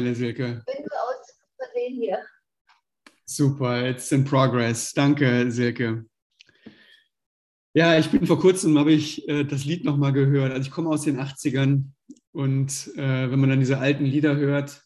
Silke? 0.00 0.62
Bin 0.66 0.84
nur 0.84 1.02
aus 1.02 1.38
Versehen 1.56 1.94
hier. 1.94 2.18
Super, 3.26 3.88
it's 3.88 4.10
in 4.12 4.24
progress. 4.24 4.92
Danke, 4.92 5.50
Silke. 5.50 6.04
Ja, 7.74 7.98
ich 7.98 8.10
bin 8.10 8.26
vor 8.26 8.40
kurzem, 8.40 8.78
habe 8.78 8.92
ich 8.92 9.28
äh, 9.28 9.44
das 9.44 9.64
Lied 9.64 9.84
nochmal 9.84 10.12
gehört. 10.12 10.52
Also 10.52 10.62
ich 10.62 10.70
komme 10.70 10.90
aus 10.90 11.02
den 11.02 11.18
80ern 11.18 11.90
und 12.32 12.90
äh, 12.96 13.30
wenn 13.30 13.40
man 13.40 13.50
dann 13.50 13.60
diese 13.60 13.78
alten 13.78 14.04
Lieder 14.04 14.36
hört 14.36 14.82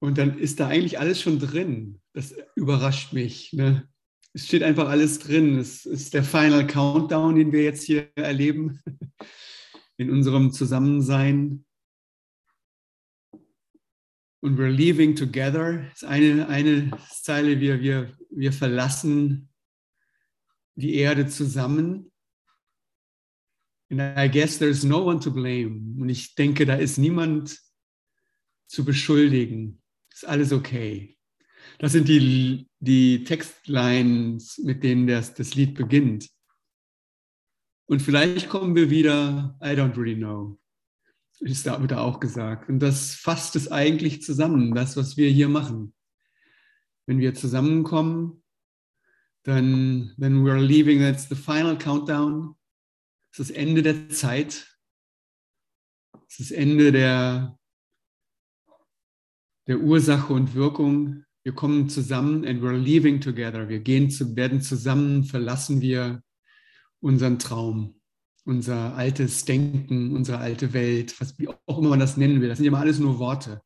und 0.00 0.18
dann 0.18 0.38
ist 0.38 0.60
da 0.60 0.68
eigentlich 0.68 0.98
alles 0.98 1.20
schon 1.20 1.38
drin. 1.38 2.00
Das 2.12 2.34
überrascht 2.56 3.12
mich. 3.12 3.52
Ne? 3.52 3.88
Es 4.32 4.46
steht 4.46 4.62
einfach 4.62 4.88
alles 4.88 5.18
drin. 5.18 5.58
Es 5.58 5.86
ist 5.86 6.14
der 6.14 6.24
Final 6.24 6.66
Countdown, 6.66 7.36
den 7.36 7.52
wir 7.52 7.62
jetzt 7.62 7.84
hier 7.84 8.10
erleben 8.16 8.80
in 9.96 10.10
unserem 10.10 10.50
Zusammensein. 10.50 11.64
Und 14.44 14.58
we're 14.58 14.68
leaving 14.68 15.16
together. 15.16 15.90
Ist 15.94 16.04
eine, 16.04 16.46
eine 16.48 16.90
Zeile, 17.22 17.60
wir, 17.60 17.80
wir, 17.80 18.12
wir 18.28 18.52
verlassen 18.52 19.48
die 20.74 20.96
Erde 20.96 21.26
zusammen. 21.28 22.12
And 23.90 24.02
I 24.02 24.28
guess 24.28 24.58
there's 24.58 24.84
no 24.84 25.02
one 25.06 25.18
to 25.20 25.30
blame. 25.30 25.98
Und 25.98 26.10
ich 26.10 26.34
denke, 26.34 26.66
da 26.66 26.74
ist 26.74 26.98
niemand 26.98 27.58
zu 28.66 28.84
beschuldigen. 28.84 29.80
Ist 30.12 30.26
alles 30.26 30.52
okay. 30.52 31.16
Das 31.78 31.92
sind 31.92 32.06
die, 32.06 32.68
die 32.80 33.24
Textlines, 33.24 34.58
mit 34.58 34.82
denen 34.82 35.06
das, 35.06 35.32
das 35.32 35.54
Lied 35.54 35.74
beginnt. 35.74 36.28
Und 37.86 38.02
vielleicht 38.02 38.50
kommen 38.50 38.76
wir 38.76 38.90
wieder, 38.90 39.58
I 39.62 39.68
don't 39.68 39.96
really 39.96 40.16
know 40.16 40.58
ist 41.52 41.66
da, 41.66 41.80
wird 41.80 41.92
auch 41.92 42.20
gesagt. 42.20 42.68
Und 42.68 42.78
das 42.80 43.14
fasst 43.14 43.54
es 43.56 43.70
eigentlich 43.70 44.22
zusammen, 44.22 44.74
das, 44.74 44.96
was 44.96 45.16
wir 45.16 45.28
hier 45.28 45.48
machen. 45.48 45.94
Wenn 47.06 47.18
wir 47.18 47.34
zusammenkommen, 47.34 48.42
dann, 49.42 50.14
when 50.16 50.42
we're 50.42 50.58
leaving, 50.58 51.00
that's 51.00 51.28
the 51.28 51.34
final 51.34 51.76
countdown. 51.76 52.56
Das 53.30 53.40
ist 53.40 53.50
das 53.50 53.56
Ende 53.56 53.82
der 53.82 54.08
Zeit. 54.08 54.78
Das 56.12 56.40
ist 56.40 56.50
das 56.50 56.50
Ende 56.50 56.92
der, 56.92 57.58
der 59.66 59.80
Ursache 59.80 60.32
und 60.32 60.54
Wirkung. 60.54 61.24
Wir 61.42 61.54
kommen 61.54 61.90
zusammen 61.90 62.46
and 62.46 62.62
we're 62.62 62.76
leaving 62.76 63.20
together. 63.20 63.68
Wir 63.68 63.80
gehen 63.80 64.10
zu, 64.10 64.34
werden 64.34 64.62
zusammen, 64.62 65.24
verlassen 65.24 65.82
wir 65.82 66.22
unseren 67.00 67.38
Traum 67.38 68.00
unser 68.44 68.94
altes 68.94 69.44
Denken, 69.44 70.14
unsere 70.14 70.38
alte 70.38 70.72
Welt, 70.72 71.18
was, 71.20 71.38
wie 71.38 71.48
auch 71.48 71.78
immer 71.78 71.90
man 71.90 72.00
das 72.00 72.16
nennen 72.16 72.40
will. 72.40 72.48
Das 72.48 72.58
sind 72.58 72.66
immer 72.66 72.80
alles 72.80 72.98
nur 72.98 73.18
Worte. 73.18 73.62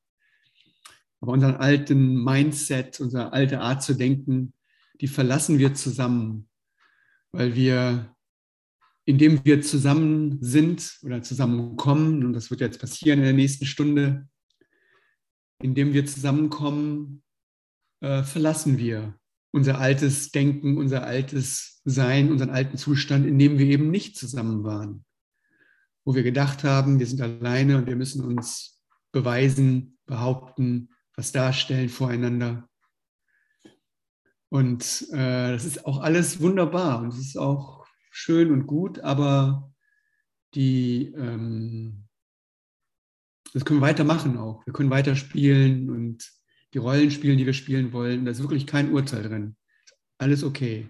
Aber 1.21 1.33
unseren 1.33 1.57
alten 1.57 2.23
Mindset, 2.23 3.01
unsere 3.01 3.33
alte 3.33 3.61
Art 3.61 3.83
zu 3.83 3.95
denken, 3.95 4.53
die 5.01 5.09
verlassen 5.09 5.59
wir 5.59 5.75
zusammen, 5.75 6.49
weil 7.33 7.55
wir, 7.55 8.15
indem 9.05 9.45
wir 9.45 9.63
zusammen 9.63 10.39
sind 10.41 10.99
oder 11.03 11.23
zusammenkommen, 11.23 12.25
und 12.25 12.33
das 12.33 12.51
wird 12.51 12.61
jetzt 12.61 12.81
passieren 12.81 13.19
in 13.19 13.25
der 13.25 13.35
nächsten 13.35 13.67
Stunde, 13.67 14.29
indem 15.61 15.93
wir 15.93 16.07
zusammenkommen, 16.07 17.23
äh, 18.01 18.23
verlassen 18.23 18.79
wir 18.79 19.19
unser 19.53 19.79
altes 19.79 20.31
Denken, 20.31 20.77
unser 20.77 21.05
altes 21.05 21.81
Sein, 21.85 22.31
unseren 22.31 22.51
alten 22.51 22.77
Zustand, 22.77 23.27
in 23.27 23.39
dem 23.39 23.59
wir 23.59 23.67
eben 23.67 23.91
nicht 23.91 24.17
zusammen 24.17 24.65
waren. 24.65 25.05
Wo 26.05 26.15
wir 26.15 26.23
gedacht 26.23 26.65
haben, 26.65 26.99
wir 26.99 27.07
sind 27.07 27.21
alleine 27.21 27.79
und 27.79 27.87
wir 27.87 27.97
müssen 27.97 28.25
uns 28.25 28.83
beweisen, 29.13 29.99
behaupten, 30.07 30.91
was 31.17 31.33
darstellen 31.33 31.89
voreinander. 31.89 32.69
Und 34.51 35.07
äh, 35.13 35.53
das 35.53 35.65
ist 35.65 35.85
auch 35.85 36.01
alles 36.01 36.41
wunderbar 36.41 37.01
und 37.01 37.09
es 37.13 37.19
ist 37.19 37.37
auch 37.37 37.87
schön 38.11 38.51
und 38.51 38.67
gut, 38.67 39.01
aber 39.01 39.73
die, 40.55 41.13
ähm, 41.15 42.09
das 43.53 43.65
können 43.65 43.81
wir 43.81 43.87
weitermachen 43.87 44.39
auch. 44.39 44.65
Wir 44.65 44.73
können 44.73 44.91
weiterspielen 44.91 45.91
und 45.91 46.31
die 46.75 46.79
Rollen 46.79 47.11
spielen, 47.11 47.39
die 47.39 47.47
wir 47.47 47.55
spielen 47.55 47.93
wollen. 47.93 48.25
Da 48.25 48.31
ist 48.31 48.41
wirklich 48.41 48.67
kein 48.67 48.93
Urteil 48.93 49.23
drin. 49.23 49.57
Alles 50.19 50.45
okay. 50.45 50.89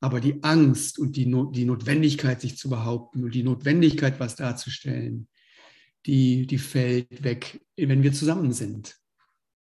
Aber 0.00 0.20
die 0.20 0.42
Angst 0.42 0.98
und 0.98 1.16
die, 1.16 1.26
Not, 1.26 1.56
die 1.56 1.64
Notwendigkeit, 1.64 2.40
sich 2.40 2.56
zu 2.56 2.68
behaupten 2.68 3.24
und 3.24 3.34
die 3.34 3.42
Notwendigkeit, 3.42 4.20
was 4.20 4.36
darzustellen, 4.36 5.28
die, 6.06 6.46
die 6.46 6.58
fällt 6.58 7.22
weg, 7.24 7.60
wenn 7.76 8.02
wir 8.02 8.12
zusammen 8.12 8.52
sind. 8.52 8.96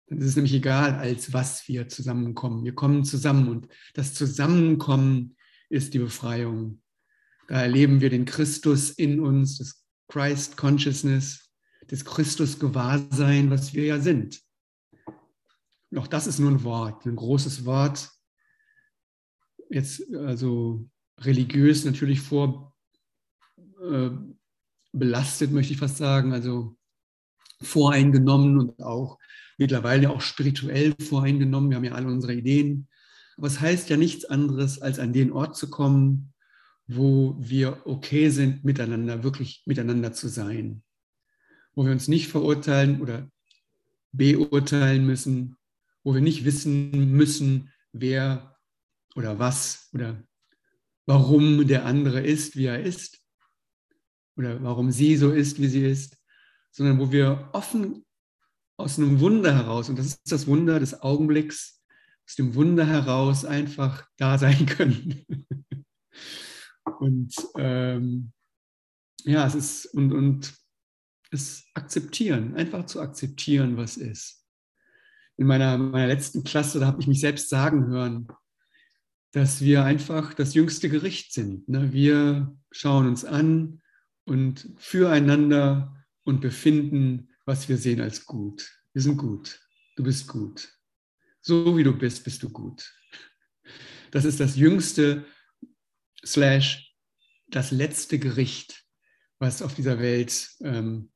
Dann 0.08 0.18
ist 0.18 0.26
es 0.26 0.36
nämlich 0.36 0.54
egal, 0.54 0.94
als 0.94 1.32
was 1.32 1.66
wir 1.68 1.88
zusammenkommen. 1.88 2.64
Wir 2.64 2.74
kommen 2.74 3.04
zusammen 3.04 3.48
und 3.48 3.68
das 3.94 4.14
Zusammenkommen 4.14 5.36
ist 5.68 5.94
die 5.94 5.98
Befreiung. 5.98 6.80
Da 7.48 7.62
erleben 7.62 8.00
wir 8.00 8.10
den 8.10 8.24
Christus 8.24 8.90
in 8.90 9.20
uns, 9.20 9.58
das 9.58 9.84
Christ 10.08 10.56
Consciousness, 10.56 11.50
das 11.88 12.04
Christus 12.04 12.58
Gewahrsein, 12.58 13.50
was 13.50 13.74
wir 13.74 13.84
ja 13.84 14.00
sind. 14.00 14.40
Auch 15.96 16.06
das 16.06 16.26
ist 16.26 16.38
nur 16.38 16.50
ein 16.50 16.64
Wort, 16.64 17.06
ein 17.06 17.16
großes 17.16 17.64
Wort. 17.64 18.10
Jetzt 19.70 20.02
also 20.14 20.88
religiös 21.20 21.84
natürlich 21.84 22.20
vor 22.20 22.74
äh, 23.82 24.10
möchte 24.92 25.72
ich 25.72 25.78
fast 25.78 25.96
sagen, 25.96 26.32
also 26.32 26.76
voreingenommen 27.62 28.58
und 28.58 28.82
auch 28.82 29.18
mittlerweile 29.58 30.10
auch 30.10 30.20
spirituell 30.20 30.94
voreingenommen. 31.00 31.70
Wir 31.70 31.76
haben 31.76 31.84
ja 31.84 31.92
alle 31.92 32.08
unsere 32.08 32.34
Ideen. 32.34 32.88
Aber 33.36 33.46
es 33.46 33.60
heißt 33.60 33.90
ja 33.90 33.96
nichts 33.96 34.24
anderes, 34.24 34.80
als 34.80 34.98
an 34.98 35.12
den 35.12 35.32
Ort 35.32 35.56
zu 35.56 35.68
kommen, 35.68 36.32
wo 36.86 37.36
wir 37.38 37.82
okay 37.84 38.30
sind, 38.30 38.64
miteinander, 38.64 39.22
wirklich 39.22 39.62
miteinander 39.66 40.12
zu 40.12 40.28
sein. 40.28 40.82
Wo 41.74 41.84
wir 41.84 41.92
uns 41.92 42.08
nicht 42.08 42.28
verurteilen 42.28 43.00
oder 43.00 43.28
beurteilen 44.12 45.04
müssen, 45.04 45.55
wo 46.06 46.14
wir 46.14 46.20
nicht 46.20 46.44
wissen 46.44 47.16
müssen, 47.16 47.72
wer 47.90 48.56
oder 49.16 49.40
was 49.40 49.88
oder 49.92 50.22
warum 51.04 51.66
der 51.66 51.84
andere 51.84 52.20
ist, 52.20 52.54
wie 52.54 52.66
er 52.66 52.80
ist 52.80 53.20
oder 54.36 54.62
warum 54.62 54.92
sie 54.92 55.16
so 55.16 55.32
ist, 55.32 55.60
wie 55.60 55.66
sie 55.66 55.84
ist, 55.84 56.16
sondern 56.70 57.00
wo 57.00 57.10
wir 57.10 57.50
offen 57.52 58.06
aus 58.78 59.00
einem 59.00 59.18
Wunder 59.18 59.52
heraus, 59.52 59.88
und 59.88 59.98
das 59.98 60.06
ist 60.06 60.30
das 60.30 60.46
Wunder 60.46 60.78
des 60.78 61.02
Augenblicks, 61.02 61.82
aus 62.24 62.36
dem 62.36 62.54
Wunder 62.54 62.86
heraus 62.86 63.44
einfach 63.44 64.08
da 64.16 64.38
sein 64.38 64.64
können. 64.66 65.24
und 67.00 67.34
ähm, 67.56 68.32
ja, 69.24 69.44
es 69.44 69.56
ist 69.56 69.86
und, 69.86 70.12
und 70.12 70.54
es 71.32 71.64
akzeptieren, 71.74 72.54
einfach 72.54 72.86
zu 72.86 73.00
akzeptieren, 73.00 73.76
was 73.76 73.96
ist 73.96 74.45
in 75.36 75.46
meiner, 75.46 75.76
meiner 75.78 76.06
letzten 76.06 76.44
Klasse, 76.44 76.80
da 76.80 76.86
habe 76.86 77.00
ich 77.00 77.06
mich 77.06 77.20
selbst 77.20 77.48
sagen 77.48 77.86
hören, 77.88 78.28
dass 79.32 79.60
wir 79.60 79.84
einfach 79.84 80.32
das 80.34 80.54
jüngste 80.54 80.88
Gericht 80.88 81.32
sind. 81.32 81.68
Ne? 81.68 81.92
Wir 81.92 82.56
schauen 82.70 83.06
uns 83.06 83.24
an 83.24 83.82
und 84.24 84.70
füreinander 84.78 85.94
und 86.24 86.40
befinden, 86.40 87.28
was 87.44 87.68
wir 87.68 87.76
sehen 87.76 88.00
als 88.00 88.24
gut. 88.24 88.70
Wir 88.94 89.02
sind 89.02 89.18
gut. 89.18 89.60
Du 89.96 90.02
bist 90.02 90.26
gut. 90.26 90.72
So 91.42 91.76
wie 91.76 91.84
du 91.84 91.92
bist, 91.92 92.24
bist 92.24 92.42
du 92.42 92.50
gut. 92.50 92.92
Das 94.10 94.24
ist 94.24 94.40
das 94.40 94.56
jüngste 94.56 95.26
slash 96.24 96.94
das 97.48 97.70
letzte 97.70 98.18
Gericht, 98.18 98.84
was 99.38 99.62
auf 99.62 99.74
dieser 99.74 100.00
Welt 100.00 100.50
ähm, 100.60 101.12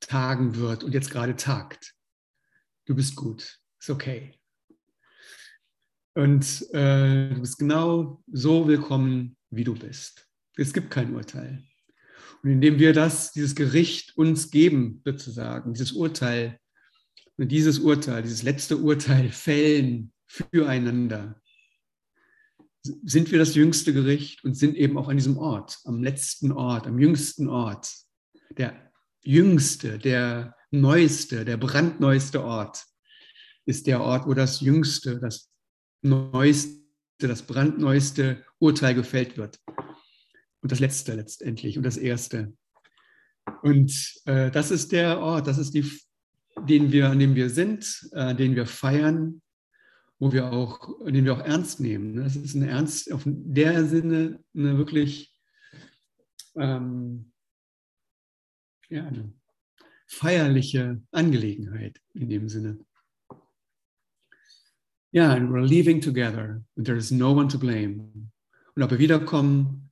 tagen 0.00 0.56
wird 0.56 0.84
und 0.84 0.92
jetzt 0.92 1.10
gerade 1.10 1.36
tagt 1.36 1.94
du 2.86 2.94
bist 2.94 3.16
gut, 3.16 3.58
ist 3.80 3.90
okay. 3.90 4.38
Und 6.14 6.66
äh, 6.72 7.30
du 7.34 7.40
bist 7.40 7.58
genau 7.58 8.22
so 8.30 8.66
willkommen, 8.68 9.36
wie 9.50 9.64
du 9.64 9.74
bist. 9.74 10.28
Es 10.56 10.72
gibt 10.72 10.90
kein 10.90 11.14
Urteil. 11.14 11.62
Und 12.42 12.50
indem 12.50 12.78
wir 12.78 12.92
das, 12.92 13.32
dieses 13.32 13.54
Gericht 13.54 14.16
uns 14.16 14.50
geben, 14.50 15.00
sozusagen, 15.04 15.72
dieses 15.72 15.92
Urteil, 15.92 16.58
dieses 17.38 17.78
Urteil, 17.78 18.22
dieses 18.22 18.42
letzte 18.42 18.76
Urteil 18.76 19.30
fällen 19.30 20.12
füreinander, 20.26 21.40
sind 22.82 23.30
wir 23.30 23.38
das 23.38 23.54
jüngste 23.54 23.92
Gericht 23.92 24.44
und 24.44 24.54
sind 24.54 24.76
eben 24.76 24.98
auch 24.98 25.08
an 25.08 25.16
diesem 25.16 25.38
Ort, 25.38 25.78
am 25.84 26.02
letzten 26.02 26.52
Ort, 26.52 26.86
am 26.86 26.98
jüngsten 26.98 27.48
Ort, 27.48 27.94
der 28.58 28.91
jüngste, 29.22 29.98
der 29.98 30.56
neueste, 30.70 31.44
der 31.44 31.56
brandneueste 31.56 32.42
Ort 32.42 32.84
ist 33.64 33.86
der 33.86 34.00
Ort, 34.00 34.26
wo 34.26 34.34
das 34.34 34.60
jüngste, 34.60 35.20
das 35.20 35.50
neueste, 36.02 36.82
das 37.18 37.42
brandneueste 37.42 38.44
Urteil 38.58 38.94
gefällt 38.94 39.36
wird. 39.36 39.60
Und 40.60 40.72
das 40.72 40.80
letzte 40.80 41.14
letztendlich 41.14 41.76
und 41.76 41.84
das 41.84 41.96
erste. 41.96 42.52
Und 43.62 43.92
äh, 44.24 44.50
das 44.50 44.70
ist 44.70 44.92
der 44.92 45.20
Ort, 45.20 45.46
das 45.46 45.58
ist 45.58 45.74
die, 45.74 45.84
den 46.68 46.92
wir, 46.92 47.10
an 47.10 47.18
dem 47.18 47.34
wir 47.34 47.50
sind, 47.50 48.08
äh, 48.12 48.34
den 48.34 48.54
wir 48.54 48.66
feiern, 48.66 49.42
wo 50.18 50.32
wir 50.32 50.52
auch, 50.52 51.04
den 51.04 51.24
wir 51.24 51.34
auch 51.34 51.44
ernst 51.44 51.80
nehmen. 51.80 52.16
Das 52.16 52.36
ist 52.36 52.54
eine 52.54 52.68
ernst, 52.68 53.12
auf 53.12 53.22
der 53.24 53.84
Sinne 53.86 54.40
eine 54.54 54.78
wirklich 54.78 55.34
ähm, 56.56 57.31
ja, 58.92 59.06
eine 59.06 59.32
feierliche 60.06 61.02
Angelegenheit 61.10 62.00
in 62.14 62.28
dem 62.28 62.48
Sinne. 62.48 62.78
Ja, 65.12 65.32
and 65.32 65.50
we're 65.50 65.66
leaving 65.66 66.00
together 66.00 66.62
and 66.76 66.86
there 66.86 66.96
is 66.96 67.10
no 67.10 67.32
one 67.32 67.48
to 67.48 67.58
blame. 67.58 68.30
Und 68.74 68.82
ob 68.82 68.90
wir 68.90 68.98
wiederkommen, 68.98 69.90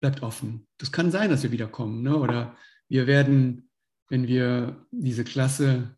bleibt 0.00 0.22
offen. 0.22 0.66
Das 0.78 0.92
kann 0.92 1.10
sein, 1.10 1.30
dass 1.30 1.42
wir 1.42 1.52
wiederkommen. 1.52 2.02
Ne? 2.02 2.16
Oder 2.16 2.56
wir 2.88 3.06
werden, 3.06 3.68
wenn 4.08 4.28
wir 4.28 4.86
diese 4.90 5.24
Klasse, 5.24 5.96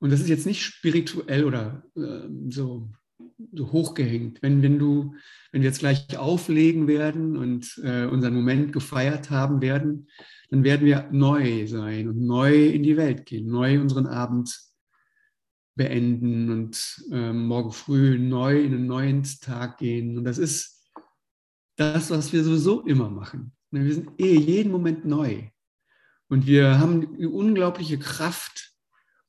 und 0.00 0.10
das 0.10 0.20
ist 0.20 0.28
jetzt 0.28 0.46
nicht 0.46 0.62
spirituell 0.62 1.44
oder 1.44 1.84
äh, 1.96 2.28
so, 2.48 2.90
so 3.52 3.72
hochgehängt, 3.72 4.42
wenn, 4.42 4.62
wenn 4.62 4.78
du, 4.78 5.14
wenn 5.52 5.62
wir 5.62 5.68
jetzt 5.68 5.80
gleich 5.80 6.16
auflegen 6.16 6.86
werden 6.88 7.36
und 7.36 7.80
äh, 7.84 8.06
unseren 8.06 8.34
Moment 8.34 8.72
gefeiert 8.72 9.30
haben 9.30 9.60
werden, 9.60 10.08
dann 10.50 10.64
werden 10.64 10.86
wir 10.86 11.08
neu 11.12 11.66
sein 11.66 12.08
und 12.08 12.18
neu 12.18 12.66
in 12.66 12.82
die 12.82 12.96
Welt 12.96 13.24
gehen, 13.26 13.48
neu 13.48 13.80
unseren 13.80 14.06
Abend 14.06 14.58
beenden 15.76 16.50
und 16.50 17.04
äh, 17.12 17.32
morgen 17.32 17.72
früh 17.72 18.18
neu 18.18 18.60
in 18.60 18.74
einen 18.74 18.86
neuen 18.86 19.22
Tag 19.22 19.78
gehen. 19.78 20.18
Und 20.18 20.24
das 20.24 20.38
ist 20.38 20.90
das, 21.76 22.10
was 22.10 22.32
wir 22.32 22.44
sowieso 22.44 22.82
immer 22.82 23.08
machen. 23.08 23.52
Wir 23.70 23.94
sind 23.94 24.10
eh 24.20 24.36
jeden 24.36 24.72
Moment 24.72 25.04
neu. 25.04 25.48
Und 26.28 26.46
wir 26.46 26.78
haben 26.78 27.16
die 27.16 27.26
unglaubliche 27.26 27.98
Kraft, 27.98 28.74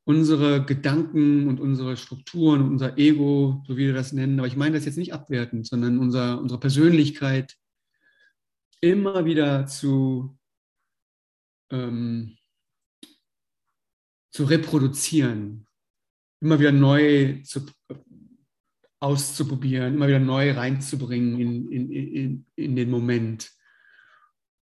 unsere 0.04 0.66
Gedanken 0.66 1.48
und 1.48 1.60
unsere 1.60 1.96
Strukturen, 1.96 2.68
unser 2.68 2.98
Ego, 2.98 3.64
so 3.68 3.78
wie 3.78 3.88
wir 3.88 3.94
das 3.94 4.12
nennen, 4.12 4.40
aber 4.40 4.48
ich 4.48 4.58
meine 4.58 4.76
das 4.76 4.86
jetzt 4.86 4.98
nicht 4.98 5.14
abwertend, 5.14 5.68
sondern 5.68 6.00
unser, 6.00 6.42
unsere 6.42 6.60
Persönlichkeit 6.60 7.56
immer 8.82 9.26
wieder 9.26 9.68
zu, 9.68 10.38
ähm, 11.72 12.38
zu 14.32 14.46
reproduzieren, 14.46 15.68
immer 16.42 16.60
wieder 16.60 16.72
neu 16.72 17.42
zu, 17.44 17.66
auszuprobieren, 19.00 19.96
immer 19.96 20.08
wieder 20.08 20.20
neu 20.20 20.52
reinzubringen 20.52 21.40
in, 21.40 21.72
in, 21.72 21.92
in, 21.92 22.46
in 22.56 22.76
den 22.76 22.90
Moment. 22.90 23.52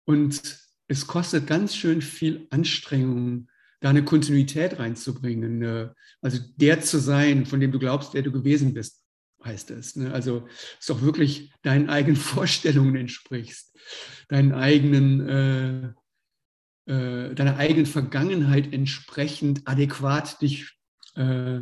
Und 0.06 0.42
es 0.88 1.06
kostet 1.06 1.46
ganz 1.46 1.74
schön 1.74 2.02
viel 2.02 2.46
Anstrengung, 2.50 3.48
da 3.80 3.90
eine 3.90 4.04
Kontinuität 4.04 4.78
reinzubringen. 4.78 5.58
Ne? 5.58 5.94
Also 6.20 6.38
der 6.56 6.80
zu 6.80 6.98
sein, 6.98 7.46
von 7.46 7.60
dem 7.60 7.70
du 7.70 7.78
glaubst, 7.78 8.14
der 8.14 8.22
du 8.22 8.32
gewesen 8.32 8.74
bist, 8.74 9.04
heißt 9.44 9.70
es. 9.70 9.96
Ne? 9.96 10.12
Also 10.12 10.48
du 10.80 10.90
auch 10.94 11.02
wirklich 11.02 11.52
deinen 11.62 11.88
eigenen 11.88 12.16
Vorstellungen 12.16 12.96
entsprichst, 12.96 13.78
deinen 14.28 14.52
eigenen, 14.52 15.28
äh, 15.28 15.92
äh, 16.86 17.34
deiner 17.34 17.56
eigenen 17.56 17.86
Vergangenheit 17.86 18.72
entsprechend 18.72 19.62
adäquat 19.66 20.40
dich, 20.42 20.72
äh, 21.14 21.60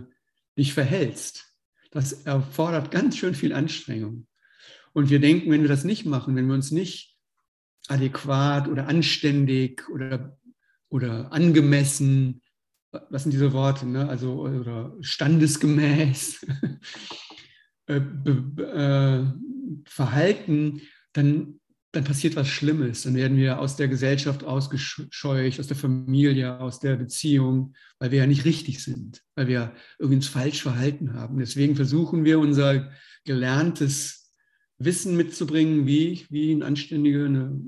dich 0.58 0.74
verhältst. 0.74 1.46
Das 1.90 2.12
erfordert 2.12 2.90
ganz 2.90 3.16
schön 3.16 3.34
viel 3.34 3.52
Anstrengung. 3.52 4.26
Und 4.92 5.10
wir 5.10 5.20
denken, 5.20 5.50
wenn 5.50 5.62
wir 5.62 5.68
das 5.68 5.84
nicht 5.84 6.06
machen, 6.06 6.36
wenn 6.36 6.46
wir 6.46 6.54
uns 6.54 6.70
nicht 6.70 7.16
adäquat 7.88 8.68
oder 8.68 8.88
anständig 8.88 9.88
oder, 9.88 10.38
oder 10.88 11.32
angemessen, 11.32 12.42
was 12.90 13.22
sind 13.22 13.32
diese 13.32 13.52
Worte, 13.52 13.86
ne? 13.86 14.08
also 14.08 14.42
oder 14.42 14.96
standesgemäß 15.00 16.46
äh, 17.86 17.96
äh, 17.96 19.26
verhalten, 19.86 20.82
dann, 21.12 21.60
dann 21.92 22.04
passiert 22.04 22.36
was 22.36 22.48
Schlimmes. 22.48 23.02
Dann 23.02 23.14
werden 23.14 23.36
wir 23.36 23.60
aus 23.60 23.76
der 23.76 23.88
Gesellschaft 23.88 24.44
ausgescheucht, 24.44 25.60
aus 25.60 25.66
der 25.66 25.76
Familie, 25.76 26.58
aus 26.58 26.80
der 26.80 26.96
Beziehung, 26.96 27.74
weil 27.98 28.10
wir 28.10 28.20
ja 28.20 28.26
nicht 28.26 28.46
richtig 28.46 28.82
sind, 28.82 29.22
weil 29.34 29.46
wir 29.46 29.74
irgendwie 29.98 30.16
uns 30.16 30.28
falsch 30.28 30.62
verhalten 30.62 31.12
haben. 31.12 31.38
Deswegen 31.38 31.76
versuchen 31.76 32.24
wir 32.24 32.38
unser 32.38 32.90
gelerntes 33.24 34.32
Wissen 34.78 35.16
mitzubringen, 35.16 35.86
wie, 35.86 36.26
wie 36.30 36.52
ein 36.52 36.62
anständiger, 36.62 37.26
eine, 37.26 37.60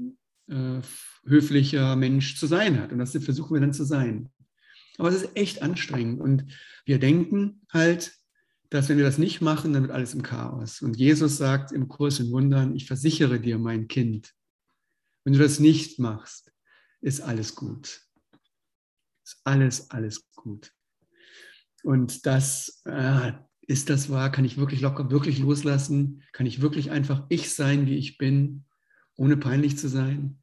äh, 0.49 0.81
höflicher 1.26 1.94
Mensch 1.97 2.37
zu 2.38 2.47
sein 2.47 2.81
hat. 2.81 2.93
Und 2.93 2.99
das 2.99 3.12
versuchen 3.12 3.55
wir 3.55 3.61
dann 3.61 3.75
zu 3.75 3.85
sein. 3.85 4.31
Aber 4.99 5.11
es 5.11 5.17
ist 5.17 5.37
echt 5.37 5.62
anstrengend. 5.62 6.21
Und 6.21 6.47
wir 6.87 6.99
denken 6.99 7.62
halt, 7.71 8.12
dass 8.75 8.88
wenn 8.88 8.97
wir 8.97 9.05
das 9.05 9.19
nicht 9.19 9.41
machen, 9.41 9.73
dann 9.73 9.82
wird 9.82 9.93
alles 9.93 10.15
im 10.15 10.23
Chaos. 10.23 10.82
Und 10.82 10.97
Jesus 10.97 11.37
sagt 11.37 11.71
im 11.71 11.87
Kurs 11.87 12.19
in 12.19 12.32
Wundern, 12.32 12.75
ich 12.75 12.87
versichere 12.87 13.38
dir, 13.38 13.56
mein 13.56 13.87
Kind, 13.87 14.35
wenn 15.23 15.32
du 15.32 15.38
das 15.38 15.61
nicht 15.61 16.00
machst, 16.00 16.53
ist 17.00 17.21
alles 17.21 17.55
gut. 17.55 18.03
Ist 19.25 19.41
alles, 19.44 19.91
alles 19.91 20.29
gut. 20.35 20.73
Und 21.85 22.26
das, 22.26 22.82
äh, 22.85 23.35
ist 23.62 23.91
das 23.91 24.11
wahr? 24.11 24.32
Kann 24.32 24.44
ich 24.44 24.59
wirklich 24.59 24.81
locker, 24.81 25.09
wirklich 25.09 25.38
loslassen? 25.38 26.25
Kann 26.32 26.47
ich 26.47 26.61
wirklich 26.61 26.91
einfach 26.91 27.26
ich 27.29 27.55
sein, 27.55 27.87
wie 27.87 27.97
ich 27.97 28.19
bin, 28.19 28.65
ohne 29.15 29.37
peinlich 29.37 29.79
zu 29.79 29.88
sein? 29.88 30.43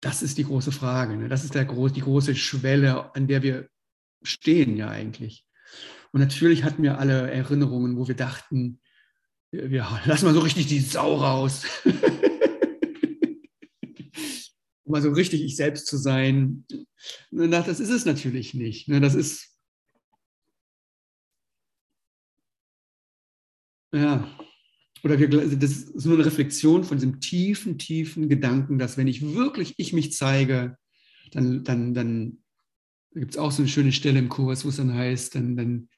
Das 0.00 0.22
ist 0.22 0.38
die 0.38 0.44
große 0.44 0.72
Frage. 0.72 1.18
Ne? 1.18 1.28
Das 1.28 1.44
ist 1.44 1.54
der, 1.54 1.66
die 1.66 2.00
große 2.00 2.34
Schwelle, 2.34 3.14
an 3.14 3.26
der 3.26 3.42
wir 3.42 3.68
stehen 4.22 4.78
ja 4.78 4.88
eigentlich. 4.88 5.43
Und 6.14 6.20
natürlich 6.20 6.62
hatten 6.62 6.84
wir 6.84 7.00
alle 7.00 7.28
Erinnerungen, 7.28 7.96
wo 7.96 8.06
wir 8.06 8.14
dachten, 8.14 8.80
wir 9.50 9.84
lassen 10.04 10.26
mal 10.26 10.34
so 10.34 10.38
richtig 10.38 10.68
die 10.68 10.78
Sau 10.78 11.16
raus. 11.16 11.64
um 14.84 14.92
mal 14.92 15.02
so 15.02 15.10
richtig 15.10 15.42
ich 15.42 15.56
selbst 15.56 15.88
zu 15.88 15.96
sein. 15.96 16.66
Das 17.32 17.80
ist 17.80 17.90
es 17.90 18.04
natürlich 18.04 18.54
nicht. 18.54 18.88
Ne? 18.88 19.00
Das 19.00 19.16
ist 19.16 19.58
Ja. 23.92 24.38
Oder 25.02 25.18
wir, 25.18 25.28
das 25.28 25.70
ist 25.72 26.04
nur 26.06 26.14
eine 26.14 26.26
Reflexion 26.26 26.84
von 26.84 26.98
diesem 26.98 27.18
tiefen, 27.20 27.76
tiefen 27.76 28.28
Gedanken, 28.28 28.78
dass 28.78 28.96
wenn 28.96 29.08
ich 29.08 29.34
wirklich 29.34 29.74
ich 29.78 29.92
mich 29.92 30.12
zeige, 30.12 30.78
dann, 31.32 31.64
dann, 31.64 31.92
dann 31.92 32.44
gibt 33.14 33.32
es 33.32 33.36
auch 33.36 33.50
so 33.50 33.62
eine 33.62 33.68
schöne 33.68 33.90
Stelle 33.90 34.20
im 34.20 34.28
Kurs, 34.28 34.64
wo 34.64 34.68
es 34.68 34.76
dann 34.76 34.94
heißt, 34.94 35.34
dann, 35.34 35.56
dann 35.56 35.88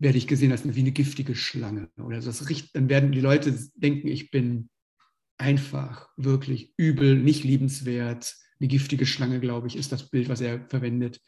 werde 0.00 0.18
ich 0.18 0.26
gesehen 0.26 0.50
als 0.50 0.64
wie 0.64 0.80
eine 0.80 0.92
giftige 0.92 1.36
Schlange. 1.36 1.88
Oder 1.98 2.20
das 2.20 2.48
riecht, 2.48 2.74
dann 2.74 2.88
werden 2.88 3.12
die 3.12 3.20
Leute 3.20 3.56
denken, 3.76 4.08
ich 4.08 4.30
bin 4.30 4.68
einfach, 5.38 6.08
wirklich 6.16 6.74
übel, 6.76 7.16
nicht 7.16 7.44
liebenswert. 7.44 8.34
Eine 8.58 8.68
giftige 8.68 9.06
Schlange, 9.06 9.40
glaube 9.40 9.68
ich, 9.68 9.76
ist 9.76 9.92
das 9.92 10.10
Bild, 10.10 10.28
was 10.28 10.40
er 10.40 10.68
verwendet. 10.68 11.20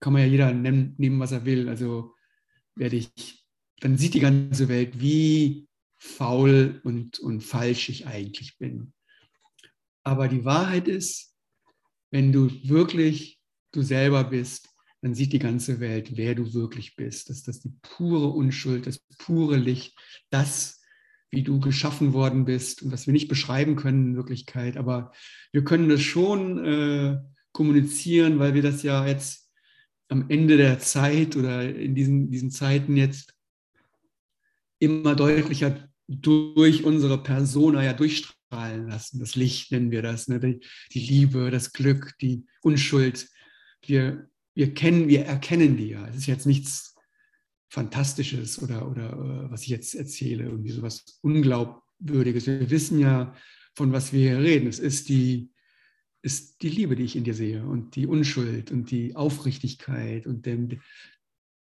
Kann 0.00 0.12
man 0.12 0.22
ja 0.22 0.28
jeder 0.28 0.52
nehmen, 0.52 0.94
nehmen 0.96 1.20
was 1.20 1.32
er 1.32 1.44
will. 1.44 1.68
Also 1.68 2.14
werde 2.74 2.96
ich 2.96 3.44
dann 3.80 3.98
sieht 3.98 4.14
die 4.14 4.20
ganze 4.20 4.68
Welt, 4.68 5.00
wie 5.00 5.68
faul 5.98 6.80
und, 6.84 7.18
und 7.18 7.42
falsch 7.42 7.88
ich 7.88 8.06
eigentlich 8.06 8.56
bin. 8.58 8.94
Aber 10.04 10.28
die 10.28 10.44
Wahrheit 10.44 10.88
ist, 10.88 11.34
wenn 12.10 12.32
du 12.32 12.50
wirklich 12.66 13.40
du 13.72 13.82
selber 13.82 14.24
bist, 14.24 14.73
dann 15.04 15.14
sieht 15.14 15.34
die 15.34 15.38
ganze 15.38 15.80
Welt, 15.80 16.16
wer 16.16 16.34
du 16.34 16.54
wirklich 16.54 16.96
bist. 16.96 17.28
Dass 17.28 17.42
das 17.42 17.60
die 17.60 17.74
pure 17.82 18.28
Unschuld, 18.28 18.86
das 18.86 19.00
pure 19.18 19.58
Licht, 19.58 19.98
das, 20.30 20.80
wie 21.30 21.42
du 21.42 21.60
geschaffen 21.60 22.14
worden 22.14 22.46
bist 22.46 22.80
und 22.80 22.90
was 22.90 23.06
wir 23.06 23.12
nicht 23.12 23.28
beschreiben 23.28 23.76
können 23.76 24.06
in 24.06 24.16
Wirklichkeit. 24.16 24.78
Aber 24.78 25.12
wir 25.52 25.62
können 25.62 25.90
das 25.90 26.00
schon 26.00 26.64
äh, 26.64 27.18
kommunizieren, 27.52 28.38
weil 28.38 28.54
wir 28.54 28.62
das 28.62 28.82
ja 28.82 29.06
jetzt 29.06 29.52
am 30.08 30.30
Ende 30.30 30.56
der 30.56 30.78
Zeit 30.78 31.36
oder 31.36 31.68
in 31.68 31.94
diesen, 31.94 32.30
diesen 32.30 32.50
Zeiten 32.50 32.96
jetzt 32.96 33.34
immer 34.78 35.14
deutlicher 35.14 35.86
durch 36.08 36.82
unsere 36.82 37.22
Persona 37.22 37.84
ja 37.84 37.92
durchstrahlen 37.92 38.88
lassen. 38.88 39.20
Das 39.20 39.34
Licht 39.34 39.70
nennen 39.70 39.90
wir 39.90 40.00
das, 40.00 40.28
ne? 40.28 40.40
die, 40.40 40.60
die, 40.94 41.00
Liebe, 41.00 41.50
das 41.50 41.74
Glück, 41.74 42.14
die 42.22 42.46
Unschuld. 42.62 43.28
Wir, 43.82 44.30
wir 44.54 44.74
kennen, 44.74 45.08
wir 45.08 45.24
erkennen 45.24 45.76
die 45.76 45.88
ja. 45.88 46.06
Es 46.08 46.16
ist 46.16 46.26
jetzt 46.26 46.46
nichts 46.46 46.94
Fantastisches 47.68 48.62
oder, 48.62 48.88
oder 48.88 49.12
äh, 49.12 49.50
was 49.50 49.62
ich 49.62 49.68
jetzt 49.68 49.94
erzähle, 49.94 50.44
irgendwie 50.44 50.70
sowas 50.70 51.18
Unglaubwürdiges. 51.22 52.46
Wir 52.46 52.70
wissen 52.70 53.00
ja, 53.00 53.34
von 53.74 53.92
was 53.92 54.12
wir 54.12 54.30
hier 54.30 54.38
reden. 54.38 54.68
Es 54.68 54.78
ist 54.78 55.08
die, 55.08 55.50
ist 56.22 56.62
die 56.62 56.68
Liebe, 56.68 56.94
die 56.94 57.02
ich 57.02 57.16
in 57.16 57.24
dir 57.24 57.34
sehe 57.34 57.64
und 57.64 57.96
die 57.96 58.06
Unschuld 58.06 58.70
und 58.70 58.90
die 58.92 59.16
Aufrichtigkeit 59.16 60.26
und 60.26 60.46
der, 60.46 60.58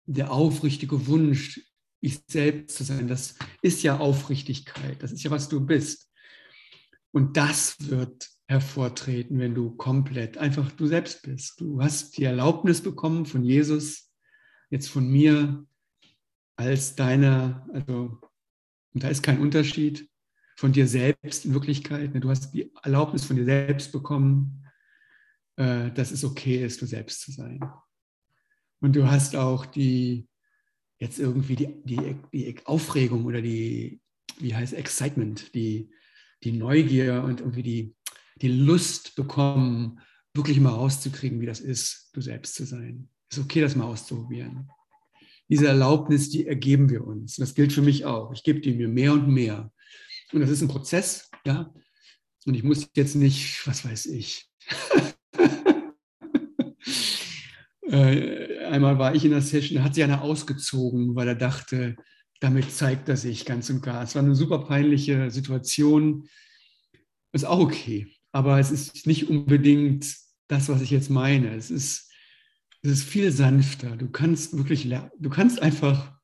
der 0.04 0.32
aufrichtige 0.32 1.06
Wunsch, 1.06 1.62
ich 2.00 2.20
selbst 2.26 2.76
zu 2.76 2.84
sein. 2.84 3.08
Das 3.08 3.36
ist 3.62 3.82
ja 3.82 3.98
Aufrichtigkeit. 3.98 5.02
Das 5.02 5.12
ist 5.12 5.22
ja, 5.22 5.30
was 5.30 5.48
du 5.48 5.64
bist. 5.64 6.10
Und 7.12 7.36
das 7.36 7.76
wird 7.78 8.28
hervortreten, 8.52 9.38
wenn 9.38 9.54
du 9.54 9.70
komplett 9.76 10.38
einfach 10.38 10.70
du 10.72 10.86
selbst 10.86 11.22
bist. 11.22 11.60
Du 11.60 11.82
hast 11.82 12.16
die 12.18 12.24
Erlaubnis 12.24 12.80
bekommen 12.80 13.26
von 13.26 13.44
Jesus, 13.44 14.12
jetzt 14.70 14.88
von 14.88 15.08
mir, 15.08 15.66
als 16.56 16.94
deiner, 16.94 17.66
also 17.72 18.20
und 18.94 19.02
da 19.02 19.08
ist 19.08 19.22
kein 19.22 19.40
Unterschied 19.40 20.08
von 20.56 20.72
dir 20.72 20.86
selbst 20.86 21.46
in 21.46 21.54
Wirklichkeit. 21.54 22.12
Ne? 22.12 22.20
Du 22.20 22.28
hast 22.28 22.52
die 22.52 22.70
Erlaubnis 22.82 23.24
von 23.24 23.36
dir 23.36 23.44
selbst 23.44 23.90
bekommen, 23.90 24.66
äh, 25.56 25.90
dass 25.90 26.10
es 26.10 26.24
okay 26.24 26.64
ist, 26.64 26.82
du 26.82 26.86
selbst 26.86 27.22
zu 27.22 27.32
sein. 27.32 27.60
Und 28.80 28.94
du 28.94 29.10
hast 29.10 29.34
auch 29.34 29.64
die, 29.64 30.28
jetzt 30.98 31.18
irgendwie 31.18 31.56
die, 31.56 31.82
die, 31.84 32.16
die 32.32 32.56
Aufregung 32.66 33.24
oder 33.24 33.40
die, 33.40 34.00
wie 34.38 34.54
heißt 34.54 34.74
Excitement, 34.74 35.54
die, 35.54 35.90
die 36.44 36.52
Neugier 36.52 37.22
und 37.24 37.40
irgendwie 37.40 37.62
die, 37.62 37.96
die 38.36 38.48
Lust 38.48 39.14
bekommen, 39.14 40.00
wirklich 40.34 40.60
mal 40.60 40.70
rauszukriegen, 40.70 41.40
wie 41.40 41.46
das 41.46 41.60
ist, 41.60 42.10
du 42.14 42.20
selbst 42.20 42.54
zu 42.54 42.64
sein. 42.64 43.08
Ist 43.30 43.38
okay, 43.38 43.60
das 43.60 43.76
mal 43.76 43.84
auszuprobieren. 43.84 44.70
Diese 45.48 45.68
Erlaubnis, 45.68 46.30
die 46.30 46.46
ergeben 46.46 46.88
wir 46.88 47.06
uns. 47.06 47.36
Das 47.36 47.54
gilt 47.54 47.72
für 47.72 47.82
mich 47.82 48.04
auch. 48.04 48.32
Ich 48.32 48.42
gebe 48.42 48.60
die 48.60 48.72
mir 48.72 48.88
mehr 48.88 49.12
und 49.12 49.28
mehr. 49.28 49.70
Und 50.32 50.40
das 50.40 50.50
ist 50.50 50.62
ein 50.62 50.68
Prozess, 50.68 51.30
ja. 51.44 51.72
Und 52.46 52.54
ich 52.54 52.62
muss 52.62 52.88
jetzt 52.94 53.14
nicht, 53.14 53.66
was 53.66 53.84
weiß 53.84 54.06
ich. 54.06 54.48
Äh, 57.84 58.64
einmal 58.68 58.98
war 58.98 59.14
ich 59.14 59.22
in 59.26 59.32
der 59.32 59.42
Session, 59.42 59.76
da 59.76 59.84
hat 59.84 59.94
sich 59.94 60.02
einer 60.02 60.22
ausgezogen, 60.22 61.14
weil 61.14 61.28
er 61.28 61.34
dachte, 61.34 61.96
damit 62.40 62.72
zeigt 62.72 63.06
er 63.10 63.18
sich 63.18 63.44
ganz 63.44 63.68
und 63.68 63.82
gar. 63.82 64.02
Es 64.02 64.14
war 64.14 64.22
eine 64.22 64.34
super 64.34 64.60
peinliche 64.60 65.30
Situation. 65.30 66.26
Ist 67.32 67.44
auch 67.44 67.58
okay 67.58 68.10
aber 68.32 68.58
es 68.58 68.70
ist 68.70 69.06
nicht 69.06 69.28
unbedingt 69.28 70.16
das, 70.48 70.68
was 70.68 70.80
ich 70.80 70.90
jetzt 70.90 71.10
meine. 71.10 71.54
Es 71.54 71.70
ist, 71.70 72.10
es 72.82 72.90
ist 72.90 73.04
viel 73.04 73.30
sanfter. 73.30 73.96
Du 73.96 74.10
kannst 74.10 74.56
wirklich, 74.56 74.88
du 75.18 75.30
kannst 75.30 75.60
einfach 75.62 76.18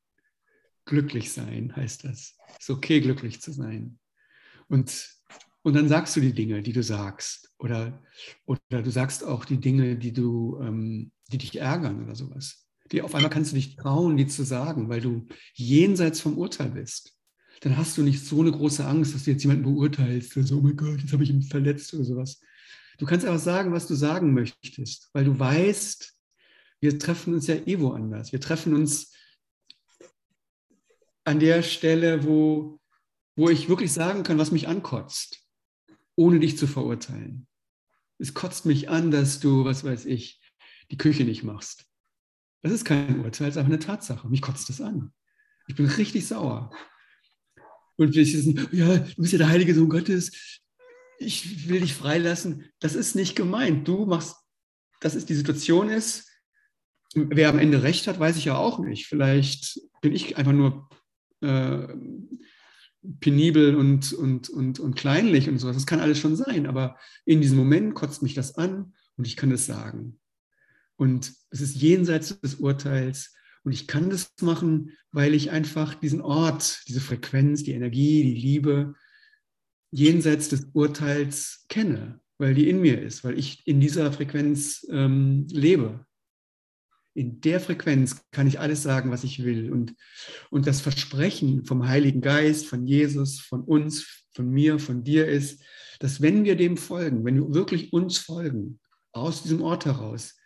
glücklich 0.86 1.32
sein, 1.32 1.76
heißt 1.76 2.04
das. 2.04 2.36
Es 2.58 2.68
ist 2.68 2.70
okay, 2.70 3.00
glücklich 3.00 3.40
zu 3.40 3.52
sein. 3.52 3.98
Und, 4.68 5.10
und 5.62 5.74
dann 5.74 5.88
sagst 5.88 6.16
du 6.16 6.20
die 6.20 6.32
Dinge, 6.32 6.62
die 6.62 6.72
du 6.72 6.82
sagst. 6.82 7.52
Oder, 7.58 8.02
oder 8.46 8.82
du 8.82 8.90
sagst 8.90 9.22
auch 9.22 9.44
die 9.44 9.60
Dinge, 9.60 9.96
die, 9.96 10.12
du, 10.12 10.58
ähm, 10.62 11.12
die 11.30 11.38
dich 11.38 11.60
ärgern 11.60 12.02
oder 12.04 12.14
sowas. 12.14 12.66
Die, 12.90 13.02
auf 13.02 13.14
einmal 13.14 13.30
kannst 13.30 13.52
du 13.52 13.56
dich 13.56 13.76
trauen, 13.76 14.16
die 14.16 14.26
zu 14.26 14.44
sagen, 14.44 14.88
weil 14.88 15.02
du 15.02 15.26
jenseits 15.52 16.20
vom 16.20 16.38
Urteil 16.38 16.70
bist 16.70 17.17
dann 17.60 17.76
hast 17.76 17.96
du 17.98 18.02
nicht 18.02 18.24
so 18.24 18.40
eine 18.40 18.52
große 18.52 18.86
Angst, 18.86 19.14
dass 19.14 19.24
du 19.24 19.32
jetzt 19.32 19.42
jemanden 19.42 19.64
beurteilst 19.64 20.32
so, 20.32 20.58
oh 20.58 20.60
mein 20.60 20.76
Gott, 20.76 21.00
jetzt 21.00 21.12
habe 21.12 21.24
ich 21.24 21.30
ihn 21.30 21.42
verletzt 21.42 21.92
oder 21.94 22.04
sowas. 22.04 22.40
Du 22.98 23.06
kannst 23.06 23.24
einfach 23.26 23.40
sagen, 23.40 23.72
was 23.72 23.86
du 23.86 23.94
sagen 23.94 24.32
möchtest, 24.34 25.10
weil 25.12 25.24
du 25.24 25.38
weißt, 25.38 26.14
wir 26.80 26.98
treffen 26.98 27.34
uns 27.34 27.46
ja 27.46 27.54
eh 27.54 27.80
woanders. 27.80 28.32
Wir 28.32 28.40
treffen 28.40 28.74
uns 28.74 29.12
an 31.24 31.40
der 31.40 31.62
Stelle, 31.62 32.24
wo, 32.24 32.80
wo 33.36 33.48
ich 33.48 33.68
wirklich 33.68 33.92
sagen 33.92 34.22
kann, 34.22 34.38
was 34.38 34.50
mich 34.50 34.68
ankotzt, 34.68 35.44
ohne 36.16 36.40
dich 36.40 36.56
zu 36.56 36.66
verurteilen. 36.66 37.46
Es 38.18 38.34
kotzt 38.34 38.66
mich 38.66 38.88
an, 38.88 39.10
dass 39.10 39.38
du, 39.38 39.64
was 39.64 39.84
weiß 39.84 40.06
ich, 40.06 40.40
die 40.90 40.96
Küche 40.96 41.24
nicht 41.24 41.44
machst. 41.44 41.86
Das 42.62 42.72
ist 42.72 42.84
kein 42.84 43.20
Urteil, 43.20 43.48
es 43.48 43.54
ist 43.54 43.58
einfach 43.58 43.70
eine 43.70 43.78
Tatsache. 43.78 44.28
Mich 44.28 44.42
kotzt 44.42 44.68
das 44.68 44.80
an. 44.80 45.12
Ich 45.68 45.76
bin 45.76 45.86
richtig 45.86 46.26
sauer. 46.26 46.72
Und 47.98 48.14
wir 48.14 48.24
sind, 48.24 48.68
ja, 48.72 48.96
du 48.98 49.22
bist 49.22 49.32
ja 49.32 49.38
der 49.38 49.48
heilige 49.48 49.74
Sohn 49.74 49.88
Gottes, 49.88 50.60
ich 51.18 51.68
will 51.68 51.80
dich 51.80 51.94
freilassen. 51.94 52.64
Das 52.78 52.94
ist 52.94 53.16
nicht 53.16 53.34
gemeint. 53.34 53.86
Du 53.88 54.06
machst, 54.06 54.36
das 55.00 55.16
ist 55.16 55.28
die 55.28 55.34
Situation 55.34 55.90
ist. 55.90 56.30
Wer 57.14 57.48
am 57.48 57.58
Ende 57.58 57.82
recht 57.82 58.06
hat, 58.06 58.20
weiß 58.20 58.36
ich 58.36 58.44
ja 58.44 58.56
auch 58.56 58.78
nicht. 58.78 59.06
Vielleicht 59.06 59.80
bin 60.00 60.14
ich 60.14 60.36
einfach 60.36 60.52
nur 60.52 60.88
äh, 61.40 61.88
penibel 63.18 63.74
und, 63.74 64.12
und, 64.12 64.48
und, 64.48 64.78
und 64.78 64.94
kleinlich 64.94 65.48
und 65.48 65.58
sowas. 65.58 65.74
Das 65.74 65.86
kann 65.86 66.00
alles 66.00 66.20
schon 66.20 66.36
sein. 66.36 66.68
Aber 66.68 66.96
in 67.24 67.40
diesem 67.40 67.56
Moment 67.56 67.94
kotzt 67.94 68.22
mich 68.22 68.34
das 68.34 68.54
an 68.54 68.94
und 69.16 69.26
ich 69.26 69.36
kann 69.36 69.50
es 69.50 69.66
sagen. 69.66 70.20
Und 70.94 71.32
es 71.50 71.60
ist 71.60 71.74
jenseits 71.74 72.40
des 72.40 72.56
Urteils. 72.56 73.34
Und 73.68 73.74
ich 73.74 73.86
kann 73.86 74.08
das 74.08 74.32
machen, 74.40 74.96
weil 75.12 75.34
ich 75.34 75.50
einfach 75.50 75.94
diesen 75.94 76.22
Ort, 76.22 76.84
diese 76.88 77.02
Frequenz, 77.02 77.64
die 77.64 77.72
Energie, 77.72 78.22
die 78.22 78.40
Liebe 78.40 78.94
jenseits 79.90 80.48
des 80.48 80.70
Urteils 80.72 81.66
kenne, 81.68 82.18
weil 82.38 82.54
die 82.54 82.70
in 82.70 82.80
mir 82.80 82.98
ist, 82.98 83.24
weil 83.24 83.38
ich 83.38 83.66
in 83.66 83.78
dieser 83.78 84.10
Frequenz 84.10 84.86
ähm, 84.90 85.46
lebe. 85.50 86.06
In 87.12 87.42
der 87.42 87.60
Frequenz 87.60 88.22
kann 88.30 88.46
ich 88.46 88.58
alles 88.58 88.82
sagen, 88.82 89.10
was 89.10 89.22
ich 89.22 89.44
will. 89.44 89.70
Und, 89.70 89.94
und 90.48 90.66
das 90.66 90.80
Versprechen 90.80 91.66
vom 91.66 91.86
Heiligen 91.86 92.22
Geist, 92.22 92.64
von 92.64 92.86
Jesus, 92.86 93.38
von 93.38 93.60
uns, 93.60 94.24
von 94.32 94.48
mir, 94.48 94.78
von 94.78 95.04
dir 95.04 95.28
ist, 95.28 95.62
dass 96.00 96.22
wenn 96.22 96.44
wir 96.44 96.56
dem 96.56 96.78
folgen, 96.78 97.22
wenn 97.26 97.34
wir 97.34 97.52
wirklich 97.52 97.92
uns 97.92 98.16
folgen, 98.16 98.80
aus 99.12 99.42
diesem 99.42 99.60
Ort 99.60 99.84
heraus, 99.84 100.37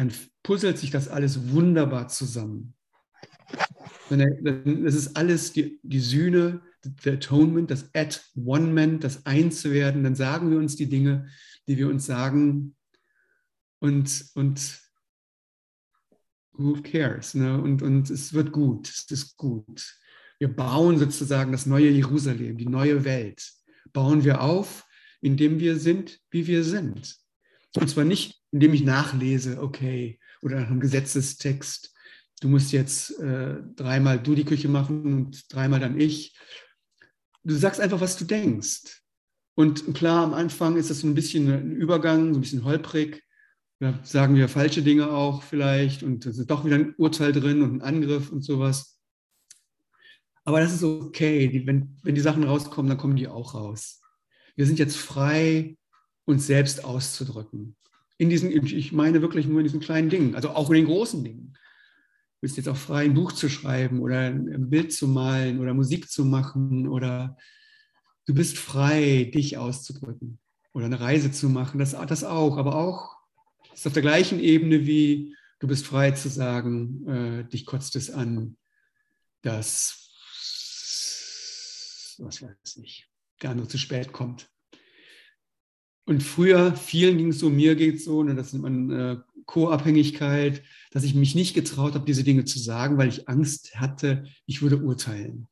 dann 0.00 0.12
puzzelt 0.42 0.78
sich 0.78 0.90
das 0.90 1.08
alles 1.08 1.50
wunderbar 1.50 2.08
zusammen. 2.08 2.72
Das 4.08 4.94
ist 4.94 5.14
alles 5.14 5.52
die, 5.52 5.78
die 5.82 6.00
Sühne, 6.00 6.62
der 7.04 7.14
Atonement, 7.14 7.70
das 7.70 7.94
At-One-Man, 7.94 9.00
das 9.00 9.26
Einswerden. 9.26 10.02
Dann 10.02 10.14
sagen 10.14 10.50
wir 10.50 10.56
uns 10.56 10.74
die 10.74 10.88
Dinge, 10.88 11.28
die 11.68 11.76
wir 11.76 11.90
uns 11.90 12.06
sagen. 12.06 12.74
Und, 13.78 14.24
und 14.34 14.80
who 16.52 16.80
cares? 16.82 17.34
Ne? 17.34 17.60
Und, 17.60 17.82
und 17.82 18.08
es 18.08 18.32
wird 18.32 18.52
gut, 18.52 18.88
es 18.88 19.04
ist 19.10 19.36
gut. 19.36 19.98
Wir 20.38 20.48
bauen 20.48 20.98
sozusagen 20.98 21.52
das 21.52 21.66
neue 21.66 21.90
Jerusalem, 21.90 22.56
die 22.56 22.68
neue 22.68 23.04
Welt. 23.04 23.52
Bauen 23.92 24.24
wir 24.24 24.40
auf, 24.40 24.86
indem 25.20 25.60
wir 25.60 25.78
sind, 25.78 26.18
wie 26.30 26.46
wir 26.46 26.64
sind. 26.64 27.20
Und 27.76 27.88
zwar 27.88 28.04
nicht, 28.04 28.40
indem 28.50 28.74
ich 28.74 28.82
nachlese, 28.82 29.62
okay, 29.62 30.18
oder 30.42 30.60
nach 30.60 30.68
einem 30.68 30.80
Gesetzestext, 30.80 31.94
du 32.40 32.48
musst 32.48 32.72
jetzt 32.72 33.18
äh, 33.20 33.56
dreimal 33.76 34.20
du 34.20 34.34
die 34.34 34.44
Küche 34.44 34.68
machen 34.68 35.02
und 35.04 35.52
dreimal 35.52 35.80
dann 35.80 36.00
ich. 36.00 36.36
Du 37.44 37.54
sagst 37.54 37.80
einfach, 37.80 38.00
was 38.00 38.16
du 38.16 38.24
denkst. 38.24 39.02
Und 39.54 39.94
klar, 39.94 40.24
am 40.24 40.34
Anfang 40.34 40.76
ist 40.76 40.90
das 40.90 41.00
so 41.00 41.06
ein 41.06 41.14
bisschen 41.14 41.50
ein 41.52 41.72
Übergang, 41.72 42.32
so 42.32 42.38
ein 42.38 42.42
bisschen 42.42 42.64
holprig. 42.64 43.22
Da 43.78 43.98
sagen 44.02 44.34
wir 44.34 44.48
falsche 44.48 44.82
Dinge 44.82 45.10
auch 45.10 45.42
vielleicht 45.42 46.02
und 46.02 46.26
es 46.26 46.38
ist 46.38 46.50
doch 46.50 46.64
wieder 46.64 46.76
ein 46.76 46.94
Urteil 46.96 47.32
drin 47.32 47.62
und 47.62 47.76
ein 47.76 47.82
Angriff 47.82 48.30
und 48.30 48.42
sowas. 48.42 48.98
Aber 50.44 50.60
das 50.60 50.72
ist 50.72 50.82
okay. 50.82 51.48
Die, 51.48 51.66
wenn, 51.66 51.96
wenn 52.02 52.14
die 52.14 52.20
Sachen 52.20 52.44
rauskommen, 52.44 52.88
dann 52.88 52.98
kommen 52.98 53.16
die 53.16 53.28
auch 53.28 53.54
raus. 53.54 54.00
Wir 54.56 54.66
sind 54.66 54.78
jetzt 54.78 54.96
frei, 54.96 55.76
uns 56.24 56.46
selbst 56.46 56.84
auszudrücken. 56.84 57.76
In 58.18 58.30
diesen, 58.30 58.50
ich 58.52 58.92
meine 58.92 59.22
wirklich 59.22 59.46
nur 59.46 59.60
in 59.60 59.64
diesen 59.64 59.80
kleinen 59.80 60.10
Dingen, 60.10 60.34
also 60.34 60.50
auch 60.50 60.68
in 60.70 60.76
den 60.76 60.86
großen 60.86 61.24
Dingen. 61.24 61.54
Du 61.54 62.46
bist 62.46 62.56
jetzt 62.56 62.68
auch 62.68 62.76
frei, 62.76 63.04
ein 63.04 63.14
Buch 63.14 63.32
zu 63.32 63.48
schreiben 63.48 64.00
oder 64.00 64.20
ein 64.26 64.70
Bild 64.70 64.92
zu 64.92 65.08
malen 65.08 65.60
oder 65.60 65.74
Musik 65.74 66.10
zu 66.10 66.24
machen 66.24 66.88
oder 66.88 67.36
du 68.26 68.34
bist 68.34 68.58
frei, 68.58 69.30
dich 69.34 69.58
auszudrücken 69.58 70.38
oder 70.72 70.86
eine 70.86 71.00
Reise 71.00 71.32
zu 71.32 71.48
machen. 71.48 71.78
Das, 71.78 71.92
das 71.92 72.24
auch, 72.24 72.56
aber 72.56 72.76
auch 72.76 73.16
ist 73.72 73.86
auf 73.86 73.92
der 73.92 74.02
gleichen 74.02 74.40
Ebene 74.40 74.86
wie 74.86 75.34
du 75.58 75.66
bist 75.66 75.86
frei 75.86 76.10
zu 76.10 76.28
sagen, 76.28 77.06
äh, 77.08 77.44
dich 77.44 77.66
kotzt 77.66 77.96
es 77.96 78.10
an, 78.10 78.56
dass, 79.42 80.10
was 82.18 82.42
weiß 82.42 82.76
ich, 82.82 83.08
der 83.42 83.50
andere 83.50 83.68
zu 83.68 83.78
spät 83.78 84.12
kommt 84.12 84.50
und 86.06 86.22
früher, 86.22 86.74
vielen 86.74 87.18
ging 87.18 87.28
es 87.28 87.38
so, 87.38 87.50
mir 87.50 87.76
geht 87.76 87.96
es 87.96 88.04
so, 88.04 88.22
ne, 88.22 88.34
das 88.34 88.52
nennt 88.52 88.62
man 88.62 88.90
äh, 88.90 89.16
Co-Abhängigkeit, 89.46 90.62
dass 90.92 91.04
ich 91.04 91.14
mich 91.14 91.34
nicht 91.34 91.54
getraut 91.54 91.94
habe, 91.94 92.06
diese 92.06 92.24
Dinge 92.24 92.44
zu 92.44 92.58
sagen, 92.58 92.98
weil 92.98 93.08
ich 93.08 93.28
Angst 93.28 93.76
hatte, 93.76 94.24
ich 94.46 94.62
würde 94.62 94.78
urteilen. 94.78 95.48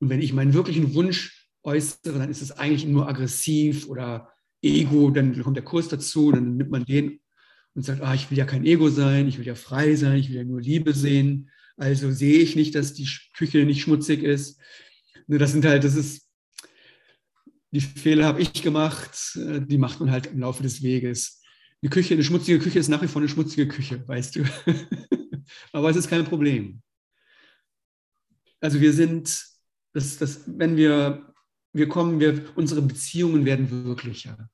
Und 0.00 0.08
wenn 0.10 0.20
ich 0.20 0.32
meinen 0.32 0.54
wirklichen 0.54 0.94
Wunsch 0.94 1.48
äußere, 1.62 2.18
dann 2.18 2.30
ist 2.30 2.42
es 2.42 2.52
eigentlich 2.52 2.86
nur 2.86 3.08
aggressiv 3.08 3.88
oder 3.88 4.28
Ego, 4.60 5.10
dann 5.10 5.40
kommt 5.42 5.56
der 5.56 5.64
Kurs 5.64 5.88
dazu, 5.88 6.32
dann 6.32 6.56
nimmt 6.56 6.70
man 6.70 6.84
den 6.84 7.20
und 7.74 7.84
sagt, 7.84 8.02
ah, 8.02 8.14
ich 8.14 8.30
will 8.30 8.38
ja 8.38 8.44
kein 8.44 8.66
Ego 8.66 8.90
sein, 8.90 9.28
ich 9.28 9.38
will 9.38 9.46
ja 9.46 9.54
frei 9.54 9.94
sein, 9.94 10.18
ich 10.18 10.28
will 10.28 10.36
ja 10.36 10.44
nur 10.44 10.60
Liebe 10.60 10.92
sehen. 10.92 11.50
Also 11.76 12.10
sehe 12.10 12.38
ich 12.38 12.56
nicht, 12.56 12.74
dass 12.74 12.94
die 12.94 13.08
Küche 13.34 13.64
nicht 13.64 13.80
schmutzig 13.80 14.22
ist. 14.22 14.60
Ne, 15.26 15.38
das 15.38 15.52
sind 15.52 15.64
halt, 15.64 15.84
das 15.84 15.94
ist 15.94 16.28
die 17.72 17.80
Fehler 17.80 18.26
habe 18.26 18.40
ich 18.40 18.62
gemacht, 18.62 19.36
äh, 19.36 19.60
die 19.60 19.78
macht 19.78 19.98
man 19.98 20.10
halt 20.10 20.26
im 20.26 20.40
Laufe 20.40 20.62
des 20.62 20.82
Weges. 20.82 21.42
Die 21.82 21.88
Küche, 21.88 22.14
eine 22.14 22.22
schmutzige 22.22 22.58
Küche 22.58 22.78
ist 22.78 22.88
nach 22.88 23.02
wie 23.02 23.08
vor 23.08 23.20
eine 23.20 23.28
schmutzige 23.28 23.66
Küche, 23.66 24.06
weißt 24.06 24.36
du. 24.36 24.44
Aber 25.72 25.90
es 25.90 25.96
ist 25.96 26.08
kein 26.08 26.24
Problem. 26.24 26.82
Also 28.60 28.80
wir 28.80 28.92
sind, 28.92 29.44
das, 29.92 30.18
das, 30.18 30.44
wenn 30.46 30.76
wir, 30.76 31.34
wir 31.72 31.88
kommen, 31.88 32.20
wir, 32.20 32.44
unsere 32.56 32.82
Beziehungen 32.82 33.44
werden 33.44 33.70
wirklicher. 33.86 34.50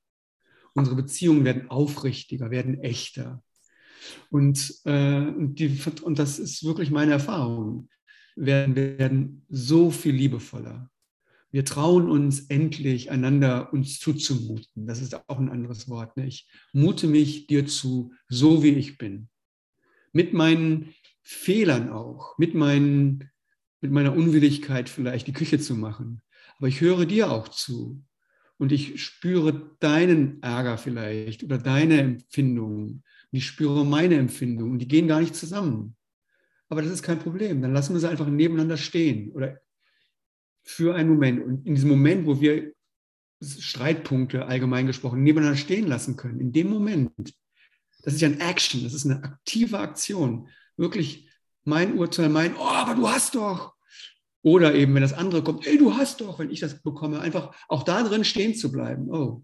Unsere 0.73 0.95
Beziehungen 0.95 1.43
werden 1.43 1.69
aufrichtiger, 1.69 2.49
werden 2.49 2.79
echter. 2.81 3.43
Und, 4.31 4.73
äh, 4.85 5.31
die, 5.37 5.79
und 6.01 6.17
das 6.17 6.39
ist 6.39 6.63
wirklich 6.63 6.89
meine 6.89 7.11
Erfahrung. 7.11 7.89
Werden, 8.35 8.75
werden 8.75 9.45
so 9.49 9.91
viel 9.91 10.15
liebevoller. 10.15 10.89
Wir 11.51 11.65
trauen 11.65 12.09
uns 12.09 12.41
endlich, 12.49 13.09
einander 13.09 13.73
uns 13.73 13.99
zuzumuten. 13.99 14.85
Das 14.85 15.01
ist 15.01 15.15
auch 15.15 15.39
ein 15.39 15.49
anderes 15.49 15.89
Wort. 15.89 16.15
Ne? 16.15 16.27
Ich 16.27 16.47
mute 16.73 17.07
mich 17.07 17.47
dir 17.47 17.65
zu, 17.65 18.13
so 18.27 18.61
wie 18.61 18.69
ich 18.69 18.97
bin. 18.97 19.29
Mit 20.13 20.33
meinen 20.33 20.93
Fehlern 21.23 21.89
auch, 21.89 22.37
mit, 22.37 22.53
meinen, 22.53 23.29
mit 23.81 23.91
meiner 23.91 24.15
Unwilligkeit 24.15 24.89
vielleicht 24.89 25.27
die 25.27 25.33
Küche 25.33 25.59
zu 25.59 25.75
machen. 25.75 26.21
Aber 26.57 26.67
ich 26.67 26.81
höre 26.81 27.05
dir 27.05 27.31
auch 27.31 27.47
zu. 27.47 28.03
Und 28.57 28.71
ich 28.71 29.01
spüre 29.01 29.77
deinen 29.79 30.43
Ärger 30.43 30.77
vielleicht 30.77 31.43
oder 31.43 31.57
deine 31.57 32.01
Empfindungen. 32.01 33.03
Und 33.31 33.37
ich 33.37 33.45
spüre 33.45 33.85
meine 33.85 34.15
Empfindungen. 34.15 34.73
Und 34.73 34.79
die 34.79 34.87
gehen 34.87 35.07
gar 35.07 35.21
nicht 35.21 35.35
zusammen. 35.35 35.95
Aber 36.67 36.81
das 36.83 36.91
ist 36.91 37.03
kein 37.03 37.19
Problem. 37.19 37.61
Dann 37.61 37.73
lassen 37.73 37.93
wir 37.93 37.99
sie 37.99 38.09
einfach 38.09 38.27
nebeneinander 38.27 38.77
stehen 38.77 39.31
oder 39.31 39.59
für 40.69 40.93
einen 40.93 41.09
Moment. 41.09 41.43
Und 41.43 41.65
in 41.65 41.73
diesem 41.73 41.89
Moment, 41.89 42.27
wo 42.27 42.39
wir 42.39 42.73
Streitpunkte 43.41 44.45
allgemein 44.45 44.85
gesprochen 44.85 45.23
nebeneinander 45.23 45.57
stehen 45.57 45.87
lassen 45.87 46.15
können, 46.15 46.39
in 46.39 46.51
dem 46.51 46.69
Moment, 46.69 47.11
das 48.03 48.13
ist 48.13 48.21
ja 48.21 48.27
ein 48.27 48.39
Action, 48.39 48.83
das 48.83 48.93
ist 48.93 49.05
eine 49.05 49.23
aktive 49.23 49.79
Aktion. 49.79 50.47
Wirklich 50.77 51.27
mein 51.63 51.97
Urteil, 51.97 52.29
mein, 52.29 52.55
oh, 52.55 52.61
aber 52.61 52.93
du 52.93 53.09
hast 53.09 53.33
doch. 53.33 53.73
Oder 54.43 54.75
eben, 54.75 54.93
wenn 54.93 55.01
das 55.01 55.13
andere 55.13 55.43
kommt, 55.43 55.65
ey, 55.65 55.77
du 55.77 55.95
hast 55.95 56.21
doch, 56.21 56.37
wenn 56.37 56.51
ich 56.51 56.59
das 56.59 56.81
bekomme, 56.81 57.19
einfach 57.19 57.53
auch 57.67 57.83
da 57.83 58.03
drin 58.03 58.23
stehen 58.23 58.53
zu 58.53 58.71
bleiben. 58.71 59.09
Oh. 59.09 59.43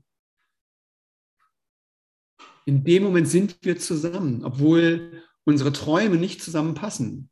In 2.65 2.84
dem 2.84 3.03
Moment 3.03 3.27
sind 3.27 3.58
wir 3.62 3.77
zusammen, 3.77 4.46
obwohl 4.46 5.24
unsere 5.44 5.74
Träume 5.74 6.17
nicht 6.17 6.41
zusammenpassen. 6.44 7.29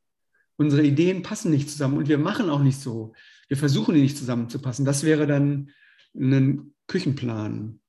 Unsere 0.57 0.83
Ideen 0.83 1.21
passen 1.21 1.51
nicht 1.51 1.69
zusammen 1.69 1.97
und 1.97 2.07
wir 2.07 2.17
machen 2.17 2.49
auch 2.49 2.61
nicht 2.61 2.79
so. 2.79 3.13
Wir 3.53 3.57
versuchen 3.59 3.93
die 3.93 4.01
nicht 4.01 4.17
zusammenzupassen. 4.17 4.83
Das 4.83 5.03
wäre 5.03 5.27
dann 5.27 5.69
ein 6.15 6.73
Küchenplan. 6.87 7.79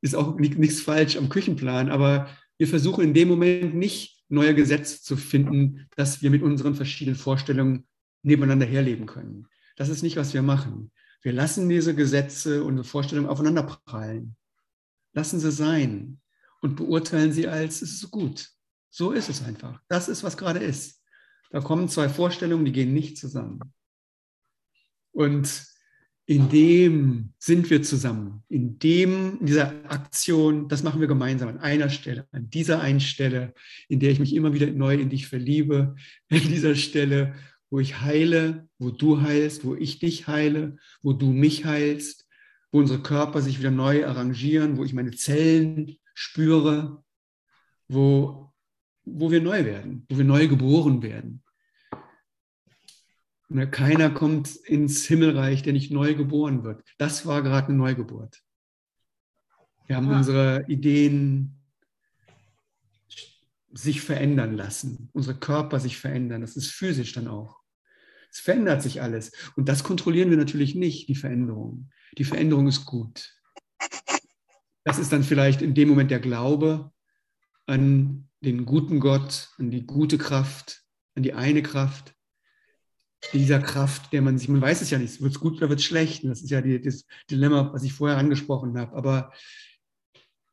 Ist 0.00 0.16
auch 0.16 0.36
nichts 0.36 0.80
falsch 0.80 1.16
am 1.16 1.28
Küchenplan, 1.28 1.90
aber 1.90 2.28
wir 2.58 2.66
versuchen 2.66 3.04
in 3.04 3.14
dem 3.14 3.28
Moment 3.28 3.76
nicht 3.76 4.24
neue 4.28 4.52
Gesetze 4.52 5.00
zu 5.00 5.16
finden, 5.16 5.86
dass 5.94 6.22
wir 6.22 6.30
mit 6.30 6.42
unseren 6.42 6.74
verschiedenen 6.74 7.16
Vorstellungen 7.16 7.86
nebeneinander 8.24 8.66
herleben 8.66 9.06
können. 9.06 9.46
Das 9.76 9.90
ist 9.90 10.02
nicht, 10.02 10.16
was 10.16 10.34
wir 10.34 10.42
machen. 10.42 10.90
Wir 11.22 11.34
lassen 11.34 11.68
diese 11.68 11.94
Gesetze 11.94 12.64
und 12.64 12.82
Vorstellungen 12.82 13.28
aufeinanderprallen. 13.28 14.34
Lassen 15.12 15.38
sie 15.38 15.52
sein 15.52 16.18
und 16.62 16.74
beurteilen 16.74 17.32
sie 17.32 17.46
als, 17.46 17.80
es 17.80 17.92
ist 17.92 18.10
gut. 18.10 18.50
So 18.90 19.12
ist 19.12 19.28
es 19.28 19.40
einfach. 19.44 19.80
Das 19.86 20.08
ist, 20.08 20.24
was 20.24 20.36
gerade 20.36 20.58
ist. 20.58 21.00
Da 21.52 21.60
kommen 21.60 21.88
zwei 21.88 22.08
Vorstellungen, 22.08 22.64
die 22.64 22.72
gehen 22.72 22.92
nicht 22.92 23.18
zusammen. 23.18 23.60
Und 25.12 25.70
in 26.30 26.48
dem 26.48 27.32
sind 27.38 27.70
wir 27.70 27.82
zusammen. 27.82 28.44
In 28.48 28.78
dem, 28.78 29.38
in 29.40 29.46
dieser 29.46 29.72
Aktion, 29.90 30.68
das 30.68 30.84
machen 30.84 31.00
wir 31.00 31.08
gemeinsam 31.08 31.48
an 31.48 31.58
einer 31.58 31.90
Stelle, 31.90 32.28
an 32.30 32.48
dieser 32.50 32.80
einen 32.80 33.00
Stelle, 33.00 33.52
in 33.88 33.98
der 33.98 34.12
ich 34.12 34.20
mich 34.20 34.34
immer 34.36 34.54
wieder 34.54 34.68
neu 34.68 34.94
in 34.94 35.08
dich 35.08 35.26
verliebe, 35.26 35.96
an 36.30 36.38
dieser 36.38 36.76
Stelle, 36.76 37.34
wo 37.68 37.80
ich 37.80 38.00
heile, 38.00 38.68
wo 38.78 38.90
du 38.90 39.22
heilst, 39.22 39.64
wo 39.64 39.74
ich 39.74 39.98
dich 39.98 40.28
heile, 40.28 40.76
wo 41.02 41.12
du 41.12 41.32
mich 41.32 41.64
heilst, 41.64 42.28
wo 42.70 42.78
unsere 42.78 43.02
Körper 43.02 43.42
sich 43.42 43.58
wieder 43.58 43.72
neu 43.72 44.06
arrangieren, 44.06 44.76
wo 44.76 44.84
ich 44.84 44.92
meine 44.92 45.10
Zellen 45.10 45.96
spüre, 46.14 47.02
wo, 47.88 48.52
wo 49.04 49.30
wir 49.32 49.40
neu 49.40 49.64
werden, 49.64 50.06
wo 50.08 50.16
wir 50.16 50.24
neu 50.24 50.46
geboren 50.46 51.02
werden. 51.02 51.42
Ne, 53.52 53.68
keiner 53.68 54.10
kommt 54.10 54.54
ins 54.54 55.04
Himmelreich, 55.06 55.62
der 55.62 55.72
nicht 55.72 55.90
neu 55.90 56.14
geboren 56.14 56.62
wird. 56.62 56.84
Das 56.98 57.26
war 57.26 57.42
gerade 57.42 57.66
eine 57.66 57.78
Neugeburt. 57.78 58.44
Wir 59.86 59.96
haben 59.96 60.08
ja. 60.08 60.18
unsere 60.18 60.64
Ideen 60.68 61.60
sich 63.72 64.02
verändern 64.02 64.56
lassen, 64.56 65.10
unsere 65.12 65.36
Körper 65.36 65.80
sich 65.80 65.98
verändern. 65.98 66.42
Das 66.42 66.56
ist 66.56 66.70
physisch 66.70 67.12
dann 67.12 67.26
auch. 67.26 67.58
Es 68.30 68.38
verändert 68.38 68.82
sich 68.82 69.02
alles. 69.02 69.32
Und 69.56 69.68
das 69.68 69.82
kontrollieren 69.82 70.30
wir 70.30 70.36
natürlich 70.36 70.76
nicht, 70.76 71.08
die 71.08 71.16
Veränderung. 71.16 71.90
Die 72.18 72.24
Veränderung 72.24 72.68
ist 72.68 72.84
gut. 72.84 73.34
Das 74.84 75.00
ist 75.00 75.12
dann 75.12 75.24
vielleicht 75.24 75.60
in 75.60 75.74
dem 75.74 75.88
Moment 75.88 76.12
der 76.12 76.20
Glaube 76.20 76.92
an 77.66 78.28
den 78.42 78.64
guten 78.64 79.00
Gott, 79.00 79.48
an 79.58 79.72
die 79.72 79.84
gute 79.84 80.18
Kraft, 80.18 80.84
an 81.16 81.24
die 81.24 81.34
eine 81.34 81.64
Kraft, 81.64 82.14
dieser 83.32 83.60
Kraft, 83.60 84.12
der 84.12 84.22
man 84.22 84.38
sich, 84.38 84.48
man 84.48 84.60
weiß 84.60 84.80
es 84.80 84.90
ja 84.90 84.98
nicht, 84.98 85.20
wird 85.20 85.32
es 85.32 85.40
gut 85.40 85.58
oder 85.58 85.68
wird 85.68 85.80
es 85.80 85.86
schlecht. 85.86 86.24
das 86.24 86.42
ist 86.42 86.50
ja 86.50 86.60
die, 86.60 86.80
das 86.80 87.06
Dilemma, 87.30 87.72
was 87.72 87.82
ich 87.82 87.92
vorher 87.92 88.18
angesprochen 88.18 88.76
habe. 88.78 88.96
Aber 88.96 89.32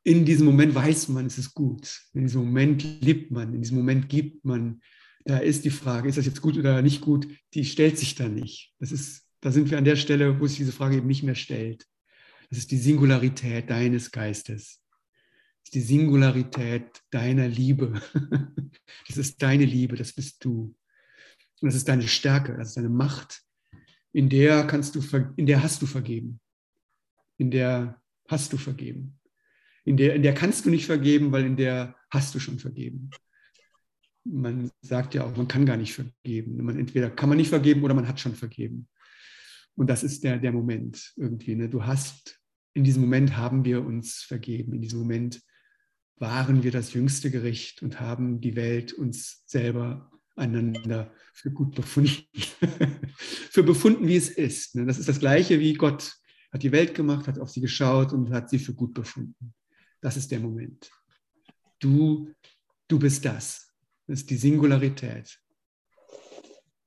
in 0.04 0.26
diesem 0.26 0.46
Moment 0.46 0.74
weiß 0.76 1.10
man, 1.10 1.26
es 1.26 1.38
ist 1.38 1.54
gut. 1.54 2.02
In 2.14 2.24
diesem 2.24 2.46
Moment 2.46 2.84
liebt 3.02 3.32
man, 3.32 3.54
in 3.54 3.62
diesem 3.62 3.78
Moment 3.78 4.10
gibt 4.10 4.46
man. 4.46 4.82
Da 5.26 5.40
ist 5.40 5.66
die 5.66 5.70
Frage, 5.70 6.08
ist 6.08 6.18
das 6.18 6.26
jetzt 6.26 6.42
gut 6.42 6.58
oder 6.58 6.82
nicht 6.82 7.02
gut, 7.02 7.28
die 7.54 7.66
stellt 7.66 7.98
sich 7.98 8.16
da 8.16 8.30
nicht. 8.30 8.74
Das 8.80 8.94
ist, 8.94 9.26
da 9.42 9.52
sind 9.52 9.70
wir 9.70 9.78
an 9.78 9.84
der 9.84 9.98
Stelle, 9.98 10.40
wo 10.40 10.48
sich 10.48 10.60
diese 10.60 10.72
Frage 10.72 10.98
eben 10.98 11.08
nicht 11.08 11.24
mehr 11.24 11.36
stellt. 11.36 11.86
Das 12.50 12.60
ist 12.60 12.72
die 12.72 12.78
Singularität 12.78 13.70
deines 13.70 14.12
Geistes. 14.12 14.82
Das 15.64 15.66
ist 15.66 15.76
die 15.76 15.82
Singularität 15.82 17.02
deiner 17.12 17.48
Liebe. 17.48 18.02
Das 19.08 19.18
ist 19.18 19.42
deine 19.42 19.66
Liebe, 19.66 19.96
das 19.96 20.14
bist 20.14 20.44
du. 20.44 20.76
Und 21.62 21.68
das 21.68 21.76
ist 21.76 21.88
deine 21.88 22.08
Stärke, 22.08 22.56
das 22.58 22.70
ist 22.70 22.78
deine 22.78 22.90
Macht. 22.90 23.42
In 24.14 24.30
der 24.30 24.66
kannst 24.66 24.96
du, 24.96 25.02
in 25.36 25.46
der 25.46 25.64
hast 25.64 25.82
du 25.82 25.86
vergeben. 25.86 26.40
In 27.38 27.52
der 27.52 28.02
hast 28.28 28.54
du 28.54 28.58
vergeben. 28.58 29.20
In 29.86 29.98
der, 29.98 30.16
in 30.16 30.24
der 30.24 30.34
kannst 30.34 30.66
du 30.66 30.70
nicht 30.70 30.86
vergeben, 30.86 31.32
weil 31.32 31.46
in 31.46 31.56
der 31.56 31.96
hast 32.10 32.36
du 32.36 32.40
schon 32.40 32.60
vergeben. 32.60 33.10
Man 34.24 34.70
sagt 34.82 35.14
ja 35.14 35.24
auch, 35.24 35.36
man 35.38 35.48
kann 35.48 35.66
gar 35.66 35.78
nicht 35.78 35.94
vergeben. 35.94 36.64
Man, 36.64 36.78
entweder 36.78 37.10
kann 37.10 37.30
man 37.30 37.38
nicht 37.38 37.50
vergeben 37.50 37.84
oder 37.84 37.94
man 37.94 38.08
hat 38.08 38.20
schon 38.20 38.36
vergeben. 38.36 38.90
Und 39.76 39.90
das 39.90 40.04
ist 40.04 40.24
der, 40.24 40.40
der 40.40 40.52
Moment 40.52 41.14
irgendwie. 41.16 41.56
Ne? 41.56 41.70
Du 41.70 41.86
hast, 41.86 42.40
in 42.74 42.84
diesem 42.84 43.04
Moment 43.04 43.38
haben 43.38 43.64
wir 43.64 43.86
uns 43.86 44.24
vergeben. 44.24 44.74
In 44.74 44.82
diesem 44.82 45.00
Moment 45.00 45.42
waren 46.18 46.64
wir 46.64 46.72
das 46.72 46.94
jüngste 46.94 47.32
Gericht 47.32 47.82
und 47.82 48.00
haben 48.00 48.42
die 48.42 48.56
Welt 48.56 48.92
uns 48.92 49.44
selber 49.46 50.12
einander 50.38 51.12
für 51.34 51.52
gut 51.52 51.76
befunden, 51.76 52.24
für 53.18 53.64
befunden, 53.64 54.08
wie 54.08 54.16
es 54.16 54.30
ist. 54.30 54.76
Ne? 54.76 54.86
Das 54.86 55.00
ist 55.00 55.10
das 55.10 55.20
Gleiche 55.20 55.60
wie 55.60 55.74
Gott 55.74 56.14
hat 56.52 56.64
die 56.64 56.72
Welt 56.72 56.96
gemacht, 56.96 57.28
hat 57.28 57.40
auf 57.40 57.50
sie 57.50 57.62
geschaut 57.62 58.14
und 58.14 58.32
hat 58.32 58.50
sie 58.50 58.60
für 58.60 58.74
gut 58.74 58.94
befunden. 58.94 59.54
Das 60.02 60.16
ist 60.16 60.32
der 60.32 60.40
Moment. 60.40 60.90
Du, 61.80 62.34
du 62.88 63.00
bist 63.00 63.26
das. 63.26 63.74
Das 64.08 64.20
ist 64.20 64.30
die 64.30 64.38
Singularität. 64.38 65.38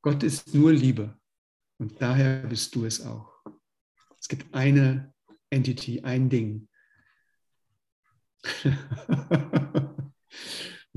Gott 0.02 0.22
ist 0.22 0.54
nur 0.54 0.72
Liebe 0.72 1.18
und 1.78 2.00
daher 2.00 2.46
bist 2.46 2.74
du 2.74 2.86
es 2.86 3.04
auch. 3.04 3.30
Es 4.18 4.28
gibt 4.28 4.54
eine 4.54 5.12
Entity, 5.50 6.00
ein 6.00 6.30
Ding. 6.30 6.68
und 8.64 10.14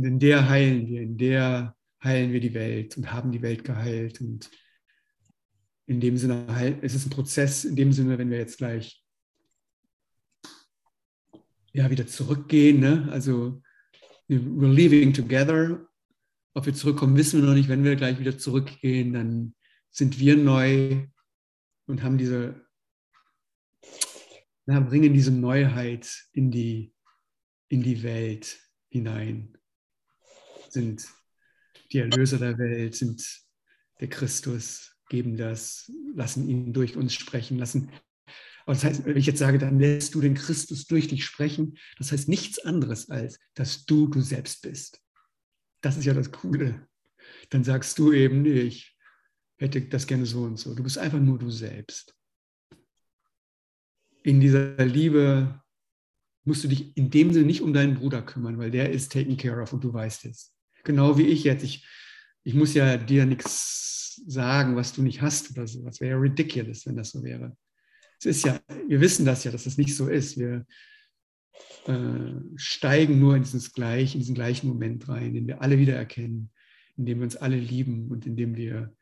in 0.05 0.19
der 0.19 0.47
heilen 0.47 0.87
wir, 0.87 1.01
in 1.01 1.17
der 1.17 1.75
heilen 2.03 2.33
wir 2.33 2.39
die 2.39 2.53
Welt 2.53 2.97
und 2.97 3.11
haben 3.11 3.31
die 3.31 3.41
Welt 3.41 3.63
geheilt. 3.63 4.21
Und 4.21 4.51
in 5.85 5.99
dem 5.99 6.17
Sinne, 6.17 6.79
es 6.81 6.95
ist 6.95 7.05
ein 7.05 7.11
Prozess, 7.11 7.65
in 7.65 7.75
dem 7.75 7.93
Sinne, 7.93 8.17
wenn 8.17 8.29
wir 8.29 8.37
jetzt 8.37 8.57
gleich 8.57 9.03
ja, 11.71 11.89
wieder 11.89 12.05
zurückgehen, 12.05 12.79
ne? 12.79 13.09
also 13.11 13.61
we're 14.29 14.71
leaving 14.71 15.13
together. 15.13 15.87
Ob 16.53 16.67
wir 16.67 16.73
zurückkommen, 16.73 17.17
wissen 17.17 17.41
wir 17.41 17.47
noch 17.47 17.55
nicht. 17.55 17.67
Wenn 17.67 17.83
wir 17.83 17.95
gleich 17.95 18.19
wieder 18.19 18.37
zurückgehen, 18.37 19.13
dann 19.13 19.55
sind 19.89 20.19
wir 20.19 20.37
neu 20.37 21.07
und 21.87 22.03
haben 22.03 22.17
diese, 22.17 22.61
na, 24.65 24.79
bringen 24.79 25.13
diese 25.13 25.31
Neuheit 25.31 26.27
in 26.31 26.51
die, 26.51 26.93
in 27.69 27.81
die 27.81 28.03
Welt 28.03 28.59
hinein. 28.89 29.57
Sind 30.69 31.07
die 31.93 31.99
Erlöser 31.99 32.39
der 32.39 32.57
Welt, 32.57 32.95
sind 32.95 33.23
der 33.99 34.09
Christus, 34.09 34.97
geben 35.09 35.37
das, 35.37 35.91
lassen 36.15 36.49
ihn 36.49 36.73
durch 36.73 36.97
uns 36.97 37.13
sprechen, 37.13 37.59
lassen. 37.59 37.91
Aber 38.65 38.73
das 38.73 38.83
heißt, 38.83 39.05
wenn 39.05 39.17
ich 39.17 39.25
jetzt 39.25 39.39
sage, 39.39 39.59
dann 39.59 39.79
lässt 39.79 40.15
du 40.15 40.21
den 40.21 40.33
Christus 40.33 40.85
durch 40.85 41.07
dich 41.07 41.25
sprechen, 41.25 41.77
das 41.97 42.11
heißt 42.11 42.29
nichts 42.29 42.59
anderes 42.59 43.09
als, 43.09 43.39
dass 43.53 43.85
du 43.85 44.07
du 44.07 44.21
selbst 44.21 44.61
bist. 44.61 45.01
Das 45.81 45.97
ist 45.97 46.05
ja 46.05 46.13
das 46.13 46.31
Coole. 46.31 46.87
Dann 47.49 47.63
sagst 47.63 47.99
du 47.99 48.11
eben, 48.11 48.41
nee, 48.41 48.61
ich 48.61 48.97
hätte 49.57 49.81
das 49.81 50.07
gerne 50.07 50.25
so 50.25 50.43
und 50.43 50.57
so. 50.57 50.73
Du 50.73 50.83
bist 50.83 50.97
einfach 50.97 51.19
nur 51.19 51.37
du 51.37 51.51
selbst. 51.51 52.15
In 54.23 54.39
dieser 54.39 54.77
Liebe 54.85 55.61
musst 56.45 56.63
du 56.63 56.69
dich 56.69 56.95
in 56.95 57.09
dem 57.09 57.33
Sinne 57.33 57.45
nicht 57.45 57.61
um 57.61 57.73
deinen 57.73 57.95
Bruder 57.95 58.21
kümmern, 58.21 58.57
weil 58.57 58.71
der 58.71 58.91
ist 58.91 59.11
taken 59.11 59.37
care 59.37 59.61
of 59.61 59.73
und 59.73 59.83
du 59.83 59.93
weißt 59.93 60.25
es. 60.25 60.52
Genau 60.83 61.17
wie 61.17 61.27
ich 61.27 61.43
jetzt. 61.43 61.63
Ich, 61.63 61.87
ich 62.43 62.53
muss 62.53 62.73
ja 62.73 62.97
dir 62.97 63.25
nichts 63.25 64.21
sagen, 64.27 64.75
was 64.75 64.93
du 64.93 65.01
nicht 65.01 65.21
hast 65.21 65.51
oder 65.51 65.67
so. 65.67 65.83
Das 65.83 65.99
wäre 65.99 66.11
ja 66.11 66.17
ridiculous, 66.17 66.85
wenn 66.85 66.97
das 66.97 67.11
so 67.11 67.23
wäre. 67.23 67.55
Es 68.19 68.25
ist 68.25 68.45
ja, 68.45 68.59
wir 68.87 69.01
wissen 69.01 69.25
das 69.25 69.43
ja, 69.43 69.51
dass 69.51 69.63
das 69.63 69.77
nicht 69.77 69.95
so 69.95 70.07
ist. 70.07 70.37
Wir 70.37 70.65
äh, 71.87 72.33
steigen 72.55 73.19
nur 73.19 73.35
in, 73.35 73.43
dieses 73.43 73.73
gleich, 73.73 74.13
in 74.13 74.21
diesen 74.21 74.35
gleichen 74.35 74.67
Moment 74.67 75.07
rein, 75.07 75.33
den 75.33 75.47
wir 75.47 75.61
alle 75.61 75.77
wieder 75.77 75.95
erkennen, 75.95 76.51
in 76.97 77.05
dem 77.05 77.19
wir 77.19 77.25
uns 77.25 77.35
alle 77.35 77.57
lieben 77.57 78.09
und 78.09 78.25
in 78.25 78.35
dem 78.35 78.55
wir 78.55 78.95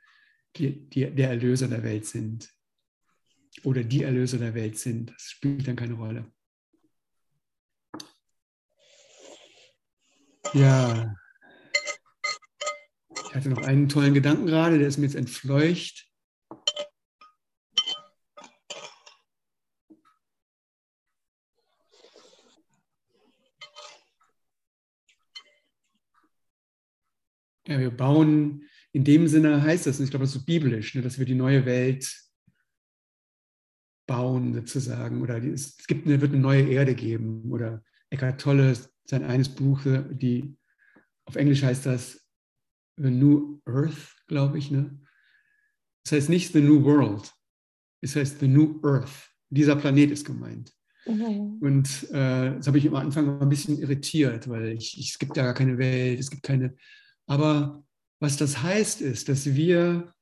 die, 0.56 0.90
die, 0.90 1.10
der 1.12 1.30
Erlöser 1.30 1.68
der 1.68 1.84
Welt 1.84 2.06
sind. 2.06 2.50
Oder 3.64 3.84
die 3.84 4.04
Erlöser 4.04 4.38
der 4.38 4.54
Welt 4.54 4.78
sind. 4.78 5.12
Das 5.12 5.24
spielt 5.24 5.68
dann 5.68 5.76
keine 5.76 5.94
Rolle. 5.96 6.32
Ja, 10.54 11.16
ich 13.32 13.36
hatte 13.36 13.48
noch 13.48 13.64
einen 13.64 13.88
tollen 13.88 14.14
Gedanken 14.14 14.46
gerade, 14.46 14.78
der 14.78 14.90
ist 14.90 14.98
mir 14.98 15.06
jetzt 15.06 15.16
entfleucht. 15.16 16.06
Ja, 27.66 27.80
wir 27.80 27.90
bauen, 27.90 28.68
in 28.92 29.06
dem 29.06 29.30
Sinne 29.30 29.62
heißt 29.64 29.88
das, 29.88 30.00
und 30.00 30.04
ich 30.04 30.12
glaube, 30.12 30.26
das 30.26 30.36
ist 30.36 30.42
so 30.42 30.46
biblisch, 30.46 30.94
ne, 30.96 31.02
dass 31.02 31.18
wir 31.18 31.26
die 31.26 31.34
neue 31.34 31.66
Welt 31.66 32.14
bauen 34.08 34.54
sozusagen. 34.54 35.22
Oder 35.22 35.42
es 35.42 35.78
gibt 35.88 36.06
eine, 36.06 36.20
wird 36.20 36.34
eine 36.34 36.42
neue 36.42 36.68
Erde 36.68 36.96
geben. 36.96 37.50
Oder 37.50 37.82
Eckhart 38.10 38.42
Tolle, 38.42 38.78
sein 39.06 39.24
eines 39.24 39.48
Buch, 39.48 39.84
die 39.86 40.58
auf 41.24 41.38
Englisch 41.38 41.64
heißt 41.64 41.86
das 41.86 42.21
The 43.02 43.12
New 43.12 43.60
Earth, 43.66 44.16
glaube 44.28 44.58
ich. 44.58 44.72
Ne? 44.72 45.00
Das 46.04 46.14
heißt 46.14 46.30
nicht 46.30 46.54
The 46.54 46.62
New 46.62 46.84
World, 46.84 47.32
es 48.02 48.16
heißt 48.16 48.40
The 48.40 48.48
New 48.48 48.80
Earth. 48.84 49.30
Dieser 49.50 49.76
Planet 49.76 50.12
ist 50.12 50.26
gemeint. 50.26 50.72
Mhm. 51.06 51.58
Und 51.62 52.10
äh, 52.12 52.56
das 52.56 52.68
habe 52.68 52.78
ich 52.78 52.88
am 52.88 52.96
Anfang 52.96 53.42
ein 53.42 53.50
bisschen 53.50 53.78
irritiert, 53.80 54.48
weil 54.48 54.70
ich, 54.70 54.98
ich, 55.00 55.12
es 55.12 55.20
gibt 55.20 55.36
ja 55.36 55.44
gar 55.44 55.54
keine 55.54 55.78
Welt, 55.78 56.20
es 56.20 56.30
gibt 56.30 56.44
keine. 56.44 56.76
Aber 57.28 57.84
was 58.20 58.38
das 58.38 58.62
heißt, 58.62 59.02
ist, 59.02 59.30
dass 59.30 59.46
wir, 59.48 60.14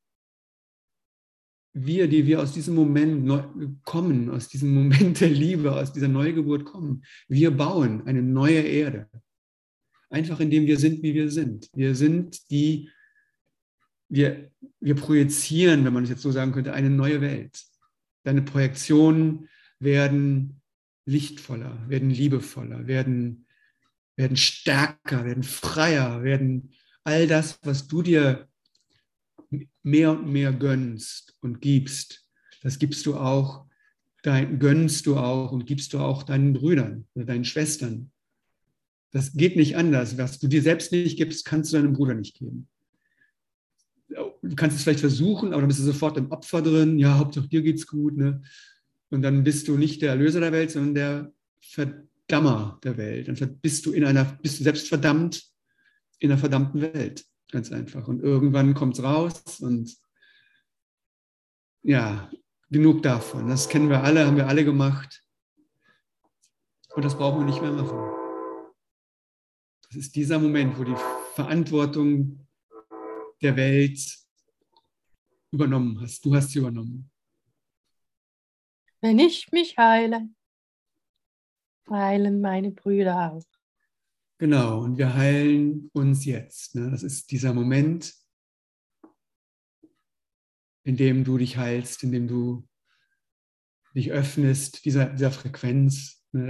wir, 1.73 2.07
die 2.07 2.25
wir 2.25 2.41
aus 2.41 2.53
diesem 2.53 2.75
Moment 2.75 3.25
neu, 3.25 3.43
kommen, 3.83 4.29
aus 4.29 4.47
diesem 4.47 4.73
Moment 4.73 5.19
der 5.19 5.29
Liebe, 5.29 5.73
aus 5.75 5.91
dieser 5.91 6.07
Neugeburt 6.07 6.65
kommen, 6.65 7.03
wir 7.27 7.51
bauen 7.51 8.07
eine 8.07 8.21
neue 8.21 8.61
Erde. 8.61 9.09
Einfach 10.09 10.39
indem 10.39 10.65
wir 10.65 10.77
sind, 10.77 11.03
wie 11.03 11.13
wir 11.13 11.29
sind. 11.29 11.69
Wir 11.73 11.95
sind 11.95 12.49
die, 12.49 12.89
wir, 14.07 14.51
wir 14.79 14.95
projizieren, 14.95 15.85
wenn 15.85 15.93
man 15.93 16.03
es 16.03 16.09
jetzt 16.09 16.21
so 16.21 16.31
sagen 16.31 16.51
könnte, 16.51 16.73
eine 16.73 16.89
neue 16.89 17.21
Welt. 17.21 17.61
Deine 18.23 18.41
Projektionen 18.41 19.47
werden 19.79 20.61
lichtvoller, 21.05 21.77
werden 21.87 22.09
liebevoller, 22.09 22.87
werden, 22.87 23.45
werden 24.15 24.37
stärker, 24.37 25.25
werden 25.25 25.43
freier, 25.43 26.23
werden 26.23 26.73
all 27.03 27.27
das, 27.27 27.59
was 27.63 27.87
du 27.87 28.01
dir 28.01 28.47
mehr 29.83 30.11
und 30.11 30.31
mehr 30.31 30.53
gönnst 30.53 31.35
und 31.41 31.61
gibst, 31.61 32.27
das 32.61 32.79
gibst 32.79 33.05
du 33.05 33.15
auch, 33.15 33.65
dein, 34.23 34.59
gönnst 34.59 35.05
du 35.05 35.17
auch 35.17 35.51
und 35.51 35.65
gibst 35.65 35.93
du 35.93 35.99
auch 35.99 36.23
deinen 36.23 36.53
Brüdern 36.53 37.07
oder 37.13 37.25
deinen 37.25 37.45
Schwestern. 37.45 38.11
Das 39.11 39.33
geht 39.33 39.55
nicht 39.55 39.75
anders. 39.75 40.17
Was 40.17 40.39
du 40.39 40.47
dir 40.47 40.61
selbst 40.61 40.91
nicht 40.91 41.17
gibst, 41.17 41.45
kannst 41.45 41.73
du 41.73 41.77
deinem 41.77 41.93
Bruder 41.93 42.13
nicht 42.13 42.37
geben. 42.37 42.67
Du 44.07 44.55
kannst 44.55 44.77
es 44.77 44.83
vielleicht 44.83 44.99
versuchen, 44.99 45.49
aber 45.49 45.61
dann 45.61 45.67
bist 45.67 45.79
du 45.79 45.83
sofort 45.83 46.17
im 46.17 46.31
Opfer 46.31 46.61
drin. 46.61 46.97
Ja, 46.97 47.17
Hauptsache 47.17 47.47
dir 47.47 47.61
geht's 47.61 47.87
gut. 47.87 48.17
Ne? 48.17 48.41
Und 49.09 49.21
dann 49.21 49.43
bist 49.43 49.67
du 49.67 49.77
nicht 49.77 50.01
der 50.01 50.11
Erlöser 50.11 50.39
der 50.39 50.51
Welt, 50.51 50.71
sondern 50.71 50.95
der 50.95 51.33
Verdammer 51.59 52.79
der 52.83 52.97
Welt. 52.97 53.27
Dann 53.27 53.59
bist 53.61 53.85
du 53.85 53.91
in 53.91 54.05
einer, 54.05 54.25
bist 54.41 54.59
du 54.59 54.63
selbst 54.63 54.87
verdammt 54.87 55.43
in 56.19 56.31
einer 56.31 56.39
verdammten 56.39 56.81
Welt. 56.81 57.25
Ganz 57.51 57.71
einfach. 57.71 58.07
Und 58.07 58.21
irgendwann 58.21 58.73
kommt 58.73 58.97
es 58.97 59.03
raus 59.03 59.59
und 59.59 59.95
ja, 61.81 62.29
genug 62.69 63.01
davon. 63.03 63.47
Das 63.47 63.69
kennen 63.69 63.89
wir 63.89 64.03
alle, 64.03 64.25
haben 64.25 64.35
wir 64.35 64.47
alle 64.47 64.65
gemacht. 64.65 65.23
Und 66.93 67.05
das 67.05 67.17
brauchen 67.17 67.39
wir 67.39 67.45
nicht 67.45 67.61
mehr 67.61 67.71
machen. 67.71 68.18
Das 69.89 69.97
ist 69.97 70.15
dieser 70.15 70.37
Moment, 70.37 70.77
wo 70.77 70.83
die 70.83 70.95
Verantwortung 71.33 72.47
der 73.41 73.55
Welt 73.55 73.99
übernommen 75.51 75.99
hast. 75.99 76.23
Du 76.23 76.35
hast 76.35 76.51
sie 76.51 76.59
übernommen. 76.59 77.09
Wenn 79.01 79.17
ich 79.17 79.51
mich 79.51 79.75
heile, 79.77 80.29
heilen 81.89 82.39
meine 82.39 82.71
Brüder 82.71 83.31
auch. 83.31 83.43
Genau, 84.37 84.83
und 84.83 84.97
wir 84.99 85.15
heilen 85.15 85.89
uns 85.93 86.23
jetzt. 86.23 86.75
Ne? 86.75 86.91
Das 86.91 87.01
ist 87.01 87.31
dieser 87.31 87.53
Moment, 87.53 88.13
in 90.83 90.97
dem 90.97 91.23
du 91.23 91.39
dich 91.39 91.57
heilst, 91.57 92.03
in 92.03 92.11
dem 92.11 92.27
du 92.27 92.67
dich 93.95 94.11
öffnest, 94.11 94.85
dieser, 94.85 95.07
dieser 95.07 95.31
Frequenz. 95.31 96.23
Ne? 96.31 96.47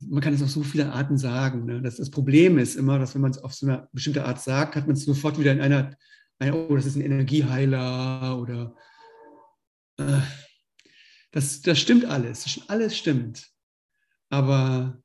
Man 0.00 0.22
kann 0.22 0.34
es 0.34 0.42
auf 0.42 0.50
so 0.50 0.62
viele 0.62 0.92
Arten 0.92 1.18
sagen. 1.18 1.64
Ne? 1.64 1.82
Das, 1.82 1.96
das 1.96 2.10
Problem 2.10 2.58
ist 2.58 2.76
immer, 2.76 2.98
dass 2.98 3.14
wenn 3.14 3.22
man 3.22 3.30
es 3.30 3.38
auf 3.38 3.54
so 3.54 3.66
eine 3.66 3.88
bestimmte 3.92 4.24
Art 4.24 4.40
sagt, 4.40 4.76
hat 4.76 4.86
man 4.86 4.96
es 4.96 5.04
sofort 5.04 5.38
wieder 5.38 5.52
in 5.52 5.60
einer, 5.60 5.96
einer, 6.38 6.54
oh, 6.54 6.76
das 6.76 6.86
ist 6.86 6.96
ein 6.96 7.02
Energieheiler 7.02 8.38
oder 8.38 8.74
äh, 9.98 10.20
das, 11.32 11.62
das 11.62 11.78
stimmt 11.78 12.04
alles, 12.04 12.60
alles 12.68 12.96
stimmt. 12.96 13.48
Aber 14.30 15.02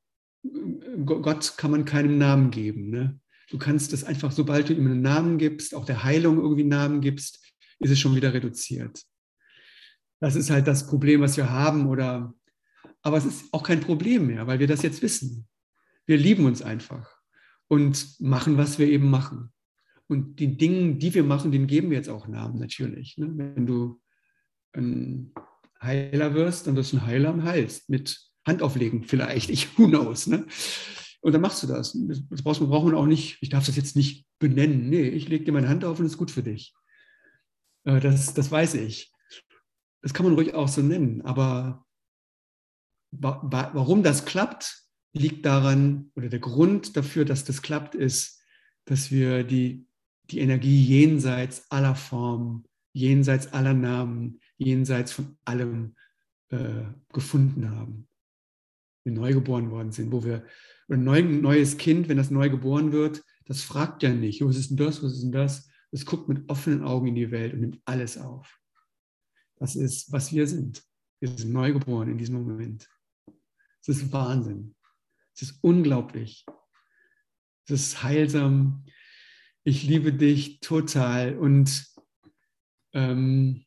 Gott 1.06 1.56
kann 1.58 1.72
man 1.72 1.86
keinem 1.86 2.18
Namen 2.18 2.52
geben. 2.52 2.90
Ne? 2.90 3.20
Du 3.50 3.58
kannst 3.58 3.94
es 3.94 4.04
einfach, 4.04 4.32
sobald 4.32 4.70
du 4.70 4.74
ihm 4.74 4.86
einen 4.86 5.02
Namen 5.02 5.38
gibst, 5.38 5.76
auch 5.76 5.86
der 5.86 6.04
Heilung 6.04 6.38
irgendwie 6.40 6.62
einen 6.62 6.70
Namen 6.70 7.02
gibst, 7.02 7.40
ist 7.80 7.92
es 7.92 8.00
schon 8.00 8.16
wieder 8.16 8.34
reduziert. 8.34 9.04
Das 10.20 10.36
ist 10.36 10.50
halt 10.50 10.68
das 10.68 10.88
Problem, 10.88 11.22
was 11.22 11.38
wir 11.38 11.50
haben 11.50 11.88
oder 11.88 12.34
aber 13.02 13.18
es 13.18 13.26
ist 13.26 13.54
auch 13.54 13.64
kein 13.64 13.82
Problem 13.82 14.28
mehr, 14.28 14.48
weil 14.48 14.60
wir 14.60 14.68
das 14.68 14.82
jetzt 14.82 15.02
wissen. 15.02 15.48
Wir 16.06 16.18
lieben 16.18 16.46
uns 16.46 16.62
einfach 16.62 17.18
und 17.68 18.20
machen, 18.20 18.58
was 18.58 18.80
wir 18.80 18.88
eben 18.88 19.10
machen. 19.10 19.52
Und 20.08 20.40
die 20.40 20.58
Dinge, 20.58 20.96
die 20.96 21.14
wir 21.14 21.24
machen, 21.24 21.52
denen 21.52 21.68
geben 21.68 21.90
wir 21.90 21.98
jetzt 21.98 22.10
auch 22.10 22.28
Namen 22.28 22.60
natürlich. 22.60 23.18
Ne? 23.18 23.32
Wenn 23.34 23.66
du 23.66 24.02
ein 24.74 25.34
Heiler 25.82 26.34
wirst, 26.34 26.68
dann 26.68 26.76
wirst 26.76 26.92
du 26.92 26.98
ein 26.98 27.06
Heiler 27.06 27.34
und 27.34 27.44
heilst 27.44 27.90
mit 27.90 28.20
Handauflegen 28.46 29.04
vielleicht. 29.04 29.50
Ich, 29.52 29.78
who 29.78 29.88
knows. 29.88 30.28
Ne? 30.28 30.46
Und 31.22 31.34
dann 31.34 31.42
machst 31.42 31.64
du 31.64 31.68
das. 31.68 31.98
Das 32.30 32.44
brauchst, 32.44 32.60
braucht 32.60 32.86
man 32.86 32.96
auch 32.96 33.06
nicht, 33.06 33.38
ich 33.42 33.50
darf 33.50 33.66
das 33.66 33.78
jetzt 33.78 33.96
nicht 33.96 34.26
benennen. 34.40 34.90
Nee, 34.90 35.08
ich 35.08 35.30
lege 35.30 35.46
dir 35.46 35.54
meine 35.54 35.70
Hand 35.70 35.86
auf 35.86 36.00
und 36.00 36.06
es 36.06 36.14
ist 36.14 36.18
gut 36.18 36.32
für 36.32 36.44
dich. 36.44 36.74
Äh, 37.86 38.00
das, 38.00 38.34
das 38.34 38.52
weiß 38.52 38.76
ich. 38.76 39.14
Das 40.02 40.14
kann 40.14 40.26
man 40.26 40.36
ruhig 40.36 40.56
auch 40.56 40.68
so 40.68 40.82
nennen, 40.82 41.22
aber 41.22 41.86
warum 43.12 44.04
das 44.04 44.26
klappt, 44.26 44.86
liegt 45.14 45.46
daran, 45.46 46.12
oder 46.16 46.30
der 46.30 46.40
Grund 46.40 46.96
dafür, 46.96 47.26
dass 47.26 47.44
das 47.44 47.62
klappt, 47.62 47.96
ist, 47.96 48.42
dass 48.86 49.12
wir 49.12 49.44
die, 49.44 49.86
die 50.30 50.40
Energie 50.40 50.84
jenseits 50.84 51.70
aller 51.70 51.96
Formen, 51.96 52.66
jenseits 52.94 53.52
aller 53.54 53.74
Namen, 53.74 54.40
jenseits 54.58 55.12
von 55.12 55.38
allem 55.46 55.96
äh, 56.50 56.84
gefunden 57.12 57.70
haben. 57.70 58.08
Wir 59.04 59.14
neu 59.14 59.34
geboren 59.34 59.72
worden 59.72 59.92
sind, 59.92 60.12
wo 60.12 60.24
wir, 60.24 60.46
ein 60.90 61.04
neu, 61.04 61.24
neues 61.24 61.78
Kind, 61.78 62.10
wenn 62.10 62.18
das 62.18 62.32
neu 62.32 62.50
geboren 62.50 62.92
wird, 62.92 63.24
das 63.46 63.62
fragt 63.62 64.04
ja 64.04 64.14
nicht, 64.14 64.44
was 64.44 64.58
ist 64.58 64.70
denn 64.70 64.78
das, 64.78 65.02
was 65.04 65.14
ist 65.14 65.24
denn 65.24 65.32
das? 65.32 65.70
Es 65.92 66.06
guckt 66.06 66.30
mit 66.30 66.50
offenen 66.50 66.84
Augen 66.84 67.08
in 67.08 67.16
die 67.16 67.32
Welt 67.32 67.54
und 67.54 67.62
nimmt 67.62 67.82
alles 67.86 68.18
auf. 68.18 68.60
Das 69.58 69.76
ist, 69.76 70.12
was 70.12 70.32
wir 70.32 70.48
sind. 70.48 70.84
Wir 71.20 71.30
sind 71.30 71.52
neu 71.52 71.74
geboren 71.74 72.10
in 72.10 72.18
diesem 72.18 72.44
Moment. 72.44 72.90
Es 73.82 73.90
ist 73.90 74.14
Wahnsinn. 74.14 74.76
Es 75.34 75.42
ist 75.44 75.60
unglaublich. 75.64 76.46
Es 77.66 77.72
ist 77.72 78.04
heilsam. 78.04 78.86
Ich 79.64 79.84
liebe 79.84 80.14
dich 80.14 80.60
total. 80.60 81.38
Und 81.38 81.88
ähm, 82.94 83.66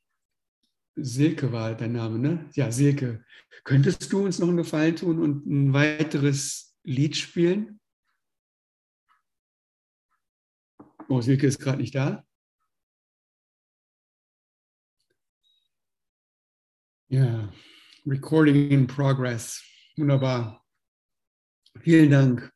Silke 0.94 1.52
war 1.52 1.74
dein 1.74 1.92
Name, 1.92 2.18
ne? 2.18 2.48
Ja, 2.54 2.70
Silke. 2.70 3.24
Könntest 3.64 4.12
du 4.12 4.24
uns 4.24 4.38
noch 4.38 4.48
einen 4.48 4.58
Gefallen 4.58 4.96
tun 4.96 5.20
und 5.20 5.46
ein 5.46 5.72
weiteres 5.72 6.76
Lied 6.84 7.16
spielen? 7.16 7.80
Oh, 11.08 11.20
Silke 11.20 11.46
ist 11.46 11.58
gerade 11.58 11.78
nicht 11.78 11.94
da. 11.94 12.24
Ja, 17.08 17.52
Recording 18.06 18.70
in 18.70 18.86
Progress. 18.86 19.62
Wunderbar. 19.96 20.64
Vielen 21.80 22.10
Dank. 22.10 22.52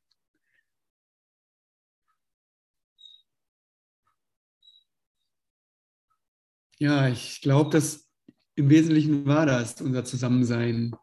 Ja, 6.81 7.09
ich 7.09 7.41
glaube, 7.41 7.71
dass 7.71 8.09
im 8.55 8.71
Wesentlichen 8.71 9.27
war 9.27 9.47
das 9.47 9.81
unser 9.81 10.05
Zusammensein. 10.05 10.95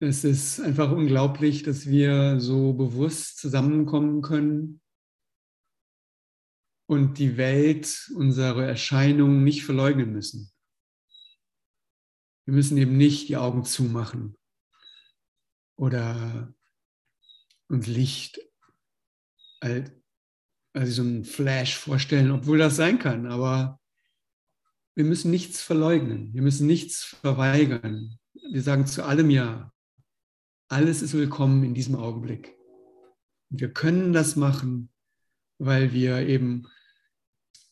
Es 0.00 0.22
ist 0.24 0.60
einfach 0.60 0.90
unglaublich, 0.92 1.62
dass 1.62 1.86
wir 1.86 2.38
so 2.40 2.74
bewusst 2.74 3.38
zusammenkommen 3.38 4.22
können 4.22 4.80
und 6.86 7.18
die 7.18 7.36
Welt, 7.36 8.10
unsere 8.14 8.66
Erscheinungen 8.66 9.42
nicht 9.44 9.64
verleugnen 9.64 10.12
müssen. 10.12 10.53
Wir 12.44 12.54
müssen 12.54 12.76
eben 12.76 12.96
nicht 12.96 13.28
die 13.28 13.36
Augen 13.36 13.64
zumachen 13.64 14.36
oder 15.76 16.54
uns 17.68 17.86
Licht 17.86 18.40
als, 19.60 19.90
also 20.74 21.02
so 21.02 21.08
ein 21.08 21.24
Flash 21.24 21.76
vorstellen, 21.76 22.30
obwohl 22.30 22.58
das 22.58 22.76
sein 22.76 22.98
kann. 22.98 23.26
Aber 23.26 23.80
wir 24.94 25.04
müssen 25.04 25.30
nichts 25.30 25.62
verleugnen, 25.62 26.32
wir 26.34 26.42
müssen 26.42 26.66
nichts 26.66 27.02
verweigern. 27.04 28.18
Wir 28.52 28.62
sagen 28.62 28.86
zu 28.86 29.04
allem 29.04 29.30
Ja. 29.30 29.72
Alles 30.68 31.02
ist 31.02 31.14
willkommen 31.14 31.64
in 31.64 31.74
diesem 31.74 31.94
Augenblick. 31.94 32.54
Und 33.50 33.60
wir 33.60 33.72
können 33.72 34.12
das 34.12 34.36
machen, 34.36 34.90
weil 35.58 35.92
wir 35.92 36.26
eben 36.26 36.66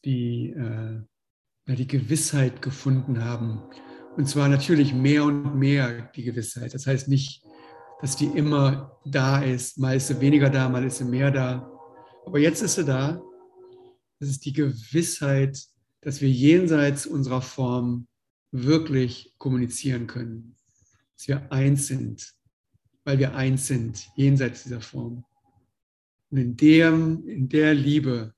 die, 0.04 0.50
äh, 0.50 1.02
die 1.66 1.86
Gewissheit 1.86 2.62
gefunden 2.62 3.24
haben. 3.24 3.62
Und 4.16 4.28
zwar 4.28 4.48
natürlich 4.48 4.92
mehr 4.92 5.24
und 5.24 5.58
mehr 5.58 6.10
die 6.14 6.24
Gewissheit. 6.24 6.74
Das 6.74 6.86
heißt 6.86 7.08
nicht, 7.08 7.42
dass 8.00 8.16
die 8.16 8.26
immer 8.26 9.00
da 9.04 9.42
ist. 9.42 9.78
Mal 9.78 9.96
ist 9.96 10.08
sie 10.08 10.20
weniger 10.20 10.50
da, 10.50 10.68
mal 10.68 10.84
ist 10.84 10.98
sie 10.98 11.04
mehr 11.04 11.30
da. 11.30 11.70
Aber 12.26 12.38
jetzt 12.38 12.62
ist 12.62 12.74
sie 12.74 12.84
da. 12.84 13.22
Das 14.20 14.28
ist 14.28 14.44
die 14.44 14.52
Gewissheit, 14.52 15.58
dass 16.00 16.20
wir 16.20 16.28
jenseits 16.28 17.06
unserer 17.06 17.42
Form 17.42 18.06
wirklich 18.50 19.34
kommunizieren 19.38 20.06
können. 20.06 20.56
Dass 21.16 21.28
wir 21.28 21.52
eins 21.52 21.86
sind, 21.86 22.34
weil 23.04 23.18
wir 23.18 23.34
eins 23.34 23.66
sind, 23.66 24.08
jenseits 24.16 24.64
dieser 24.64 24.80
Form. 24.80 25.24
Und 26.30 26.38
in, 26.38 26.56
dem, 26.56 27.26
in 27.26 27.48
der 27.48 27.74
Liebe 27.74 28.34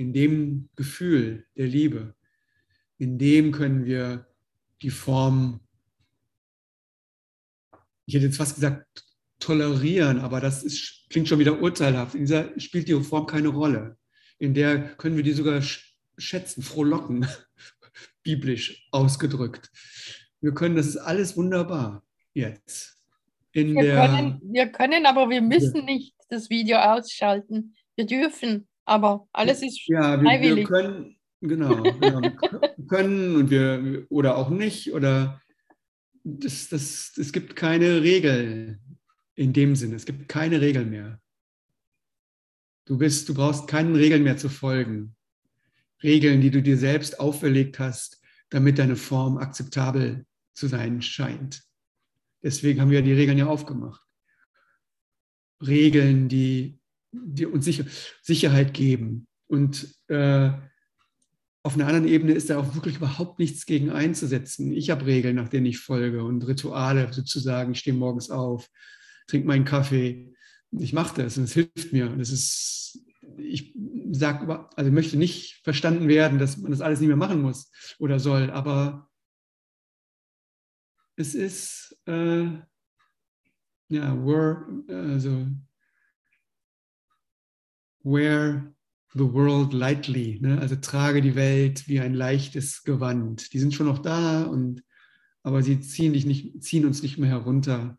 in 0.00 0.14
dem 0.14 0.70
Gefühl 0.76 1.46
der 1.56 1.66
Liebe, 1.66 2.14
in 3.00 3.16
dem 3.16 3.50
können 3.50 3.86
wir 3.86 4.26
die 4.82 4.90
Form, 4.90 5.60
ich 8.04 8.14
hätte 8.14 8.26
jetzt 8.26 8.36
fast 8.36 8.56
gesagt, 8.56 9.04
tolerieren, 9.38 10.18
aber 10.18 10.40
das 10.40 10.62
ist, 10.62 11.06
klingt 11.08 11.26
schon 11.26 11.38
wieder 11.38 11.62
urteilhaft. 11.62 12.14
In 12.14 12.22
dieser 12.26 12.60
spielt 12.60 12.88
die 12.88 13.02
Form 13.02 13.26
keine 13.26 13.48
Rolle. 13.48 13.96
In 14.38 14.52
der 14.52 14.96
können 14.96 15.16
wir 15.16 15.22
die 15.22 15.32
sogar 15.32 15.62
schätzen, 16.18 16.62
frohlocken, 16.62 17.26
biblisch 18.22 18.86
ausgedrückt. 18.92 19.70
Wir 20.42 20.52
können, 20.52 20.76
das 20.76 20.86
ist 20.86 20.98
alles 20.98 21.38
wunderbar 21.38 22.04
jetzt. 22.34 22.98
In 23.52 23.74
wir, 23.74 23.82
der, 23.82 24.08
können, 24.08 24.40
wir 24.44 24.66
können, 24.68 25.06
aber 25.06 25.30
wir 25.30 25.40
müssen 25.40 25.86
nicht 25.86 26.14
das 26.28 26.50
Video 26.50 26.76
ausschalten. 26.78 27.74
Wir 27.96 28.04
dürfen. 28.04 28.68
Aber 28.84 29.26
alles 29.32 29.62
ist 29.62 29.86
ja, 29.86 30.20
wir, 30.20 30.28
freiwillig. 30.28 30.68
Wir 30.68 30.76
können, 30.76 31.19
genau, 31.40 31.82
wir 31.82 32.36
können 32.86 33.36
und 33.36 33.50
wir 33.50 34.06
oder 34.08 34.36
auch 34.36 34.50
nicht 34.50 34.92
oder 34.92 35.40
das, 36.22 36.68
das, 36.68 37.12
es 37.16 37.32
gibt 37.32 37.56
keine 37.56 38.02
Regel 38.02 38.78
in 39.34 39.52
dem 39.52 39.76
Sinne. 39.76 39.96
Es 39.96 40.04
gibt 40.04 40.28
keine 40.28 40.60
Regel 40.60 40.84
mehr. 40.84 41.20
Du 42.84 42.98
bist, 42.98 43.28
du 43.28 43.34
brauchst 43.34 43.68
keinen 43.68 43.94
Regeln 43.94 44.22
mehr 44.22 44.36
zu 44.36 44.48
folgen. 44.48 45.16
Regeln, 46.02 46.40
die 46.40 46.50
du 46.50 46.62
dir 46.62 46.76
selbst 46.76 47.20
auferlegt 47.20 47.78
hast, 47.78 48.20
damit 48.50 48.78
deine 48.78 48.96
Form 48.96 49.38
akzeptabel 49.38 50.26
zu 50.54 50.66
sein 50.66 51.00
scheint. 51.00 51.62
Deswegen 52.42 52.80
haben 52.80 52.90
wir 52.90 53.02
die 53.02 53.12
Regeln 53.12 53.38
ja 53.38 53.46
aufgemacht. 53.46 54.02
Regeln, 55.62 56.28
die 56.28 56.80
die 57.12 57.46
uns 57.46 57.64
sicher, 57.64 57.84
Sicherheit 58.22 58.74
geben. 58.74 59.26
Und 59.46 59.94
äh, 60.08 60.52
auf 61.62 61.74
einer 61.74 61.86
anderen 61.86 62.08
Ebene 62.08 62.32
ist 62.32 62.48
da 62.48 62.58
auch 62.58 62.74
wirklich 62.74 62.96
überhaupt 62.96 63.38
nichts 63.38 63.66
gegen 63.66 63.90
einzusetzen. 63.90 64.72
Ich 64.72 64.90
habe 64.90 65.06
Regeln, 65.06 65.36
nach 65.36 65.48
denen 65.48 65.66
ich 65.66 65.78
folge 65.78 66.24
und 66.24 66.46
Rituale 66.46 67.12
sozusagen. 67.12 67.72
Ich 67.72 67.80
stehe 67.80 67.96
morgens 67.96 68.30
auf, 68.30 68.68
trinke 69.26 69.46
meinen 69.46 69.66
Kaffee. 69.66 70.32
Ich 70.70 70.92
mache 70.92 71.22
das 71.22 71.36
und 71.36 71.44
es 71.44 71.52
hilft 71.52 71.92
mir. 71.92 72.10
Und 72.10 72.20
ist, 72.20 72.98
ich 73.36 73.74
sage, 74.10 74.68
also 74.74 74.90
möchte 74.90 75.18
nicht 75.18 75.60
verstanden 75.62 76.08
werden, 76.08 76.38
dass 76.38 76.56
man 76.56 76.70
das 76.70 76.80
alles 76.80 77.00
nicht 77.00 77.08
mehr 77.08 77.16
machen 77.16 77.42
muss 77.42 77.70
oder 77.98 78.18
soll, 78.18 78.50
aber 78.50 79.10
es 81.16 81.34
ist, 81.34 81.98
äh, 82.06 82.44
ja, 83.88 84.24
were, 84.24 84.84
also 84.88 85.46
wear 88.02 88.72
the 89.14 89.32
world 89.32 89.72
lightly, 89.72 90.38
ne? 90.40 90.58
also 90.60 90.76
trage 90.76 91.20
die 91.20 91.34
Welt 91.34 91.88
wie 91.88 92.00
ein 92.00 92.14
leichtes 92.14 92.84
Gewand. 92.84 93.52
Die 93.52 93.58
sind 93.58 93.74
schon 93.74 93.86
noch 93.86 93.98
da, 93.98 94.42
und, 94.42 94.84
aber 95.42 95.62
sie 95.62 95.80
ziehen, 95.80 96.12
dich 96.12 96.26
nicht, 96.26 96.62
ziehen 96.62 96.86
uns 96.86 97.02
nicht 97.02 97.18
mehr 97.18 97.30
herunter. 97.30 97.98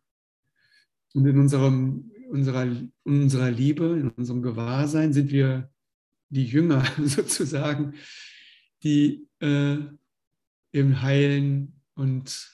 Und 1.13 1.25
in 1.25 1.37
unserem, 1.37 2.11
unserer, 2.29 2.65
unserer 3.03 3.51
Liebe, 3.51 3.97
in 3.99 4.09
unserem 4.09 4.41
Gewahrsein 4.41 5.11
sind 5.11 5.31
wir 5.31 5.69
die 6.29 6.45
Jünger 6.45 6.85
sozusagen, 7.03 7.95
die 8.83 9.27
äh, 9.39 9.77
im 10.71 11.01
Heilen 11.01 11.81
und 11.95 12.49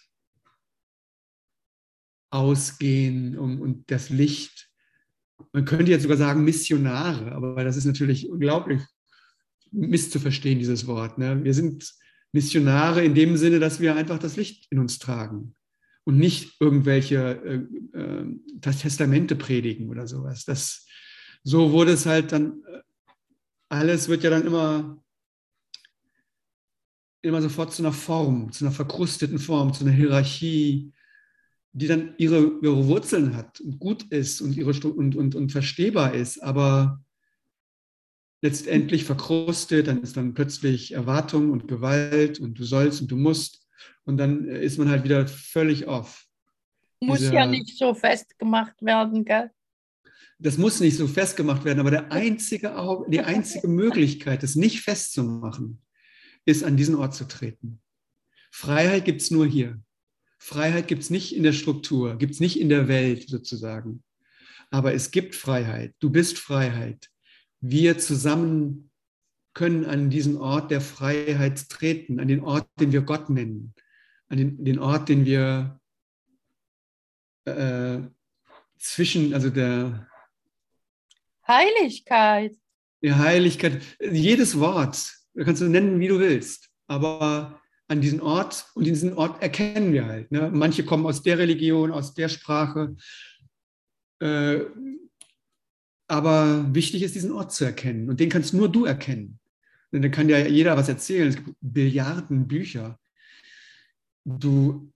ausgehen 2.32 3.38
um, 3.38 3.62
und 3.62 3.90
das 3.92 4.10
Licht 4.10 4.67
man 5.58 5.66
könnte 5.66 5.90
jetzt 5.90 6.04
sogar 6.04 6.18
sagen 6.18 6.44
Missionare, 6.44 7.32
aber 7.32 7.64
das 7.64 7.78
ist 7.78 7.86
natürlich 7.86 8.30
unglaublich 8.30 8.80
misszuverstehen, 9.72 10.60
dieses 10.60 10.86
Wort. 10.86 11.18
Ne? 11.18 11.44
Wir 11.44 11.56
sind 11.56 11.96
Missionare 12.32 13.04
in 13.04 13.16
dem 13.16 13.38
Sinne, 13.38 13.60
dass 13.60 13.80
wir 13.80 13.96
einfach 13.96 14.20
das 14.20 14.36
Licht 14.36 14.68
in 14.70 14.78
uns 14.78 15.00
tragen 15.00 15.56
und 16.04 16.20
nicht 16.20 16.62
irgendwelche 16.62 17.42
äh, 17.44 18.00
äh, 18.00 18.26
Testamente 18.62 19.36
predigen 19.36 19.90
oder 19.90 20.06
sowas. 20.06 20.46
Das, 20.46 20.86
so 21.42 21.72
wurde 21.72 21.94
es 21.94 22.06
halt 22.06 22.34
dann, 22.34 22.62
äh, 22.72 22.82
alles 23.70 24.10
wird 24.10 24.22
ja 24.22 24.30
dann 24.30 24.46
immer, 24.46 25.04
immer 27.24 27.42
sofort 27.42 27.74
zu 27.74 27.82
einer 27.82 27.94
Form, 27.94 28.52
zu 28.52 28.64
einer 28.64 28.76
verkrusteten 28.76 29.40
Form, 29.40 29.74
zu 29.74 29.86
einer 29.86 29.94
Hierarchie, 29.96 30.94
die 31.78 31.86
dann 31.86 32.16
ihre, 32.18 32.60
ihre 32.64 32.88
Wurzeln 32.88 33.38
hat 33.38 33.60
und 33.60 33.80
gut 33.80 34.04
ist 34.10 34.42
und, 34.42 34.58
ihre, 34.58 34.72
und, 34.90 35.16
und, 35.16 35.36
und 35.36 35.52
verstehbar 35.52 36.16
ist, 36.16 36.42
aber 36.42 37.04
letztendlich 38.42 39.04
verkrustet, 39.04 39.86
dann 39.86 40.02
ist 40.02 40.18
dann 40.18 40.34
plötzlich 40.34 40.94
Erwartung 40.94 41.52
und 41.52 41.68
Gewalt 41.68 42.40
und 42.40 42.58
du 42.58 42.64
sollst 42.64 43.02
und 43.02 43.12
du 43.12 43.16
musst 43.16 43.68
und 44.06 44.18
dann 44.18 44.46
ist 44.46 44.80
man 44.80 44.90
halt 44.90 45.04
wieder 45.04 45.28
völlig 45.28 45.88
off. 45.88 46.26
Muss 47.00 47.20
Diese, 47.20 47.36
ja 47.36 47.46
nicht 47.46 47.78
so 47.78 47.94
festgemacht 47.94 48.82
werden, 48.82 49.24
gell? 49.24 49.52
Das 50.40 50.58
muss 50.58 50.80
nicht 50.80 50.98
so 50.98 51.08
festgemacht 51.08 51.64
werden, 51.64 51.80
aber 51.80 51.92
der 51.92 52.12
einzige, 52.12 52.74
die 53.08 53.22
einzige 53.22 53.68
Möglichkeit, 53.68 54.42
es 54.42 54.56
nicht 54.56 54.82
festzumachen, 54.82 55.80
ist 56.44 56.64
an 56.64 56.76
diesen 56.76 56.96
Ort 56.96 57.14
zu 57.14 57.28
treten. 57.28 57.82
Freiheit 58.50 59.06
gibt 59.06 59.22
es 59.22 59.30
nur 59.30 59.46
hier. 59.46 59.80
Freiheit 60.38 60.88
gibt 60.88 61.04
es 61.04 61.10
nicht 61.10 61.36
in 61.36 61.44
der 61.44 61.54
Struktur, 61.54 62.18
gibt 62.18 62.34
es 62.34 62.40
nicht 62.40 62.60
in 62.60 62.70
der 62.70 62.88
Welt 62.88 63.28
sozusagen. 63.28 64.04
Aber 64.70 64.94
es 64.94 65.12
gibt 65.12 65.36
Freiheit. 65.36 65.94
Du 66.00 66.10
bist 66.10 66.38
Freiheit. 66.38 67.10
Wir 67.60 67.98
zusammen 67.98 68.92
können 69.54 69.86
an 69.86 70.10
diesen 70.10 70.38
Ort 70.38 70.70
der 70.70 70.82
Freiheit 70.82 71.70
treten, 71.70 72.20
an 72.20 72.28
den 72.28 72.42
Ort, 72.42 72.68
den 72.80 72.92
wir 72.92 73.02
Gott 73.02 73.30
nennen, 73.30 73.74
an 74.28 74.38
den, 74.38 74.64
den 74.64 74.78
Ort, 74.78 75.10
den 75.10 75.26
wir 75.26 75.80
äh, 77.46 78.00
zwischen, 78.78 79.34
also 79.34 79.50
der 79.50 80.08
Heiligkeit. 81.48 82.56
Der 83.02 83.18
Heiligkeit, 83.18 83.82
jedes 84.00 84.60
Wort, 84.60 85.12
kannst 85.36 85.62
du 85.62 85.70
nennen, 85.70 86.00
wie 86.00 86.08
du 86.08 86.20
willst, 86.20 86.70
aber 86.88 87.60
an 87.88 88.02
diesen 88.02 88.22
Ort 88.22 88.68
und 88.76 88.84
diesen 88.86 89.14
Ort 89.14 89.42
erkennen 89.42 89.94
wir 89.94 90.06
halt. 90.06 90.32
Ne? 90.32 90.52
Manche 90.54 90.84
kommen 90.84 91.06
aus 91.06 91.24
der 91.24 91.38
Religion, 91.38 91.92
aus 91.92 92.14
der 92.14 92.30
Sprache. 92.30 92.96
Äh, 94.20 94.62
aber 96.08 96.74
wichtig 96.74 97.04
ist, 97.04 97.16
diesen 97.16 97.32
Ort 97.32 97.54
zu 97.54 97.66
erkennen. 97.66 98.10
Und 98.10 98.20
den 98.20 98.30
kannst 98.30 98.54
nur 98.54 98.70
du 98.70 98.86
erkennen. 98.86 99.40
Denn 99.92 100.02
dann 100.02 100.12
kann 100.12 100.30
ja 100.30 100.40
jeder 100.40 100.76
was 100.76 100.90
erzählen. 100.90 101.30
Es 101.30 101.36
gibt 101.38 101.56
Billiarden 101.62 102.48
Bücher. 102.48 103.00
Du, 104.26 104.92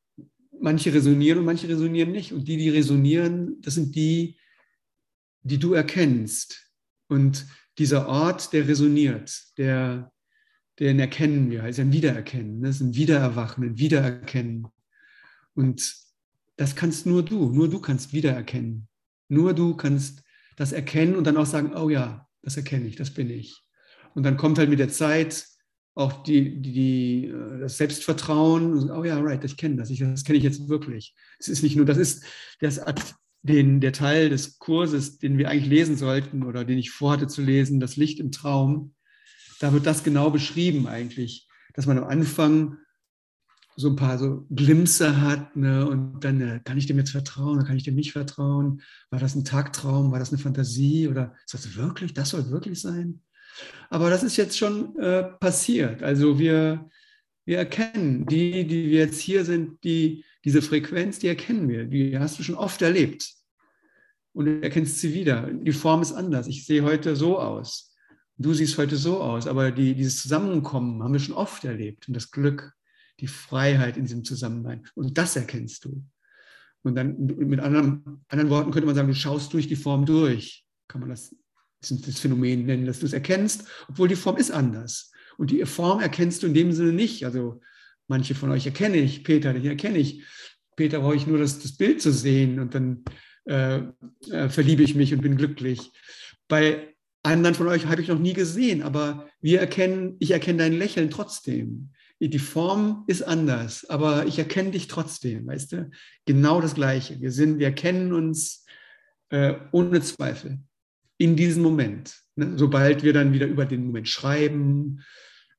manche 0.60 0.94
resonieren 0.94 1.40
und 1.40 1.46
manche 1.46 1.70
resonieren 1.70 2.12
nicht. 2.12 2.34
Und 2.34 2.48
die, 2.48 2.58
die 2.58 2.70
resonieren, 2.70 3.62
das 3.62 3.76
sind 3.76 3.96
die, 3.96 4.38
die 5.44 5.60
du 5.60 5.74
erkennst. 5.74 6.72
Und 7.08 7.46
dieser 7.78 8.08
Ort, 8.08 8.52
der 8.54 8.68
resoniert, 8.68 9.58
der, 9.58 10.11
den 10.82 11.00
erkennen 11.00 11.52
wir, 11.52 11.68
ist 11.68 11.80
ein 11.80 11.94
Wiedererkennen, 11.94 12.64
das 12.64 12.78
ist 12.78 12.82
ein 12.82 12.96
Wiedererwachen, 12.96 13.64
ein 13.64 13.78
Wiedererkennen. 13.78 14.68
Und 15.54 15.96
das 16.58 16.76
kannst 16.76 17.06
nur 17.06 17.24
du, 17.24 17.52
nur 17.52 17.70
du 17.70 17.80
kannst 17.80 18.14
wiedererkennen. 18.14 18.88
Nur 19.30 19.54
du 19.54 19.76
kannst 19.76 20.24
das 20.58 20.72
erkennen 20.72 21.16
und 21.16 21.28
dann 21.28 21.38
auch 21.38 21.46
sagen, 21.46 21.76
oh 21.76 21.90
ja, 21.90 22.28
das 22.42 22.58
erkenne 22.58 22.88
ich, 22.88 22.96
das 22.96 23.12
bin 23.12 23.30
ich. 23.30 23.64
Und 24.16 24.24
dann 24.24 24.38
kommt 24.38 24.58
halt 24.58 24.70
mit 24.70 24.80
der 24.80 24.90
Zeit 24.90 25.46
auch 25.94 26.24
die, 26.24 26.62
die, 26.62 26.72
die, 26.72 27.28
äh, 27.28 27.60
das 27.60 27.78
Selbstvertrauen, 27.78 28.90
oh 28.90 29.04
ja, 29.04 29.20
right, 29.20 29.44
ich 29.44 29.58
kenne 29.58 29.76
das, 29.76 29.92
ich, 29.92 30.00
das 30.00 30.24
kenne 30.24 30.40
ich 30.40 30.44
jetzt 30.44 30.68
wirklich. 30.68 31.14
Es 31.38 31.48
ist 31.48 31.62
nicht 31.62 31.76
nur, 31.76 31.86
das 31.86 31.98
ist 31.98 32.24
das, 32.60 32.82
den, 33.44 33.82
der 33.82 33.94
Teil 33.94 34.30
des 34.30 34.58
Kurses, 34.58 35.20
den 35.20 35.38
wir 35.38 35.50
eigentlich 35.50 35.70
lesen 35.70 35.96
sollten 35.96 36.44
oder 36.44 36.66
den 36.66 36.80
ich 36.80 36.90
vorhatte 36.90 37.28
zu 37.28 37.44
lesen, 37.44 37.80
das 37.80 37.98
Licht 37.98 38.20
im 38.20 38.32
Traum. 38.32 38.96
Da 39.62 39.72
wird 39.74 39.86
das 39.86 40.04
genau 40.04 40.32
beschrieben 40.32 40.88
eigentlich, 40.88 41.48
dass 41.76 41.86
man 41.86 42.00
am 42.00 42.06
Anfang 42.06 42.78
so 43.76 43.90
ein 43.90 43.96
paar 43.96 44.18
so 44.18 44.48
Glimpse 44.50 45.22
hat 45.22 45.56
ne, 45.56 45.88
und 45.88 46.20
dann 46.22 46.42
äh, 46.42 46.60
kann 46.66 46.80
ich 46.80 46.88
dem 46.88 46.98
jetzt 46.98 47.12
vertrauen 47.12 47.58
oder 47.58 47.68
kann 47.68 47.78
ich 47.78 47.84
dem 47.84 47.94
nicht 47.94 48.12
vertrauen? 48.12 48.82
War 49.12 49.20
das 49.20 49.36
ein 49.36 49.46
Tagtraum? 49.46 50.12
War 50.12 50.18
das 50.18 50.32
eine 50.32 50.42
Fantasie? 50.42 51.08
Oder 51.08 51.36
ist 51.46 51.54
das 51.54 51.76
wirklich? 51.76 52.16
Das 52.16 52.32
soll 52.32 52.50
wirklich 52.50 52.82
sein? 52.82 53.22
Aber 53.92 54.10
das 54.10 54.24
ist 54.24 54.36
jetzt 54.36 54.58
schon 54.58 54.98
äh, 54.98 55.24
passiert. 55.24 56.02
Also 56.02 56.40
wir, 56.40 56.90
wir 57.46 57.60
erkennen, 57.60 58.26
die, 58.26 58.68
die 58.68 58.90
wir 58.90 59.00
jetzt 59.00 59.20
hier 59.20 59.46
sind, 59.46 59.84
die, 59.84 60.26
diese 60.44 60.64
Frequenz, 60.64 61.20
die 61.20 61.28
erkennen 61.28 61.70
wir. 61.70 61.86
Die 61.86 62.18
hast 62.18 62.40
du 62.40 62.44
schon 62.44 62.56
oft 62.56 62.82
erlebt. 62.82 63.32
Und 64.34 64.46
du 64.46 64.64
erkennst 64.64 65.00
sie 65.00 65.14
wieder. 65.14 65.52
Die 65.52 65.72
Form 65.72 66.02
ist 66.02 66.14
anders. 66.14 66.48
Ich 66.48 66.66
sehe 66.66 66.84
heute 66.84 67.16
so 67.16 67.38
aus. 67.38 67.91
Du 68.42 68.54
siehst 68.54 68.78
heute 68.78 68.98
so 68.98 69.22
aus. 69.22 69.48
Aber 69.48 69.72
die, 69.72 69.94
dieses 69.96 70.22
Zusammenkommen 70.22 71.04
haben 71.04 71.14
wir 71.14 71.20
schon 71.20 71.36
oft 71.36 71.64
erlebt. 71.64 72.08
Und 72.08 72.16
das 72.16 72.32
Glück, 72.32 72.74
die 73.20 73.28
Freiheit 73.28 73.98
in 73.98 74.06
diesem 74.06 74.24
Zusammenhang. 74.24 74.88
Und 74.96 75.18
das 75.18 75.36
erkennst 75.36 75.86
du. 75.86 76.04
Und 76.84 76.96
dann 76.96 77.26
mit 77.26 77.60
anderen, 77.60 78.24
anderen 78.28 78.50
Worten 78.50 78.72
könnte 78.72 78.88
man 78.88 78.96
sagen, 78.96 79.08
du 79.08 79.14
schaust 79.14 79.54
durch 79.54 79.68
die 79.68 79.76
Form 79.76 80.06
durch. 80.06 80.66
Kann 80.88 81.02
man 81.02 81.10
das 81.10 81.36
das 81.82 82.20
Phänomen 82.20 82.66
nennen, 82.66 82.86
dass 82.86 83.00
du 83.00 83.06
es 83.06 83.14
erkennst, 83.14 83.66
obwohl 83.90 84.08
die 84.08 84.16
Form 84.16 84.38
ist 84.38 84.52
anders. 84.52 85.12
Und 85.38 85.52
die 85.52 85.66
Form 85.66 86.00
erkennst 86.00 86.44
du 86.44 86.48
in 86.48 86.54
dem 86.54 86.72
Sinne 86.72 86.94
nicht. 86.94 87.26
Also 87.26 87.62
manche 88.08 88.36
von 88.36 88.52
euch 88.52 88.66
erkenne 88.66 88.98
ich, 88.98 89.24
Peter, 89.24 89.54
den 89.54 89.66
erkenne 89.66 89.98
ich. 89.98 90.24
Peter 90.76 91.00
brauche 91.00 91.16
ich 91.16 91.28
nur 91.28 91.40
das, 91.40 91.60
das 91.60 91.76
Bild 91.76 92.02
zu 92.02 92.12
sehen 92.12 92.60
und 92.60 92.76
dann 92.76 93.04
äh, 93.46 93.82
äh, 94.30 94.50
verliebe 94.50 94.84
ich 94.84 94.96
mich 94.96 95.14
und 95.14 95.22
bin 95.22 95.38
glücklich. 95.38 95.92
Bei 96.48 96.91
anderen 97.24 97.56
von 97.56 97.68
euch 97.68 97.86
habe 97.86 98.02
ich 98.02 98.08
noch 98.08 98.20
nie 98.20 98.34
gesehen, 98.34 98.82
aber 98.82 99.28
wir 99.42 99.60
erkennen, 99.60 100.16
ich 100.20 100.32
erkenne 100.32 100.60
dein 100.60 100.74
Lächeln 100.74 101.10
trotzdem. 101.10 101.92
Die 102.20 102.40
Form 102.40 103.04
ist 103.08 103.24
anders, 103.24 103.90
aber 103.90 104.28
ich 104.28 104.38
erkenne 104.38 104.72
dich 104.72 104.88
trotzdem, 104.88 105.48
weißt 105.48 105.72
du? 105.72 105.90
Genau 106.26 106.62
das 106.62 106.76
Gleiche. 106.76 107.20
Wir 107.20 107.32
sind, 107.32 107.58
wir 107.58 107.68
erkennen 107.68 108.14
uns 108.14 108.66
äh, 109.30 109.56
ohne 109.72 110.02
Zweifel 110.02 110.60
in 111.18 111.36
diesem 111.36 111.64
Moment. 111.64 112.16
Ne? 112.36 112.54
Sobald 112.58 113.04
wir 113.04 113.14
dann 113.14 113.34
wieder 113.34 113.48
über 113.48 113.66
den 113.66 113.86
Moment 113.86 114.08
schreiben, 114.08 115.04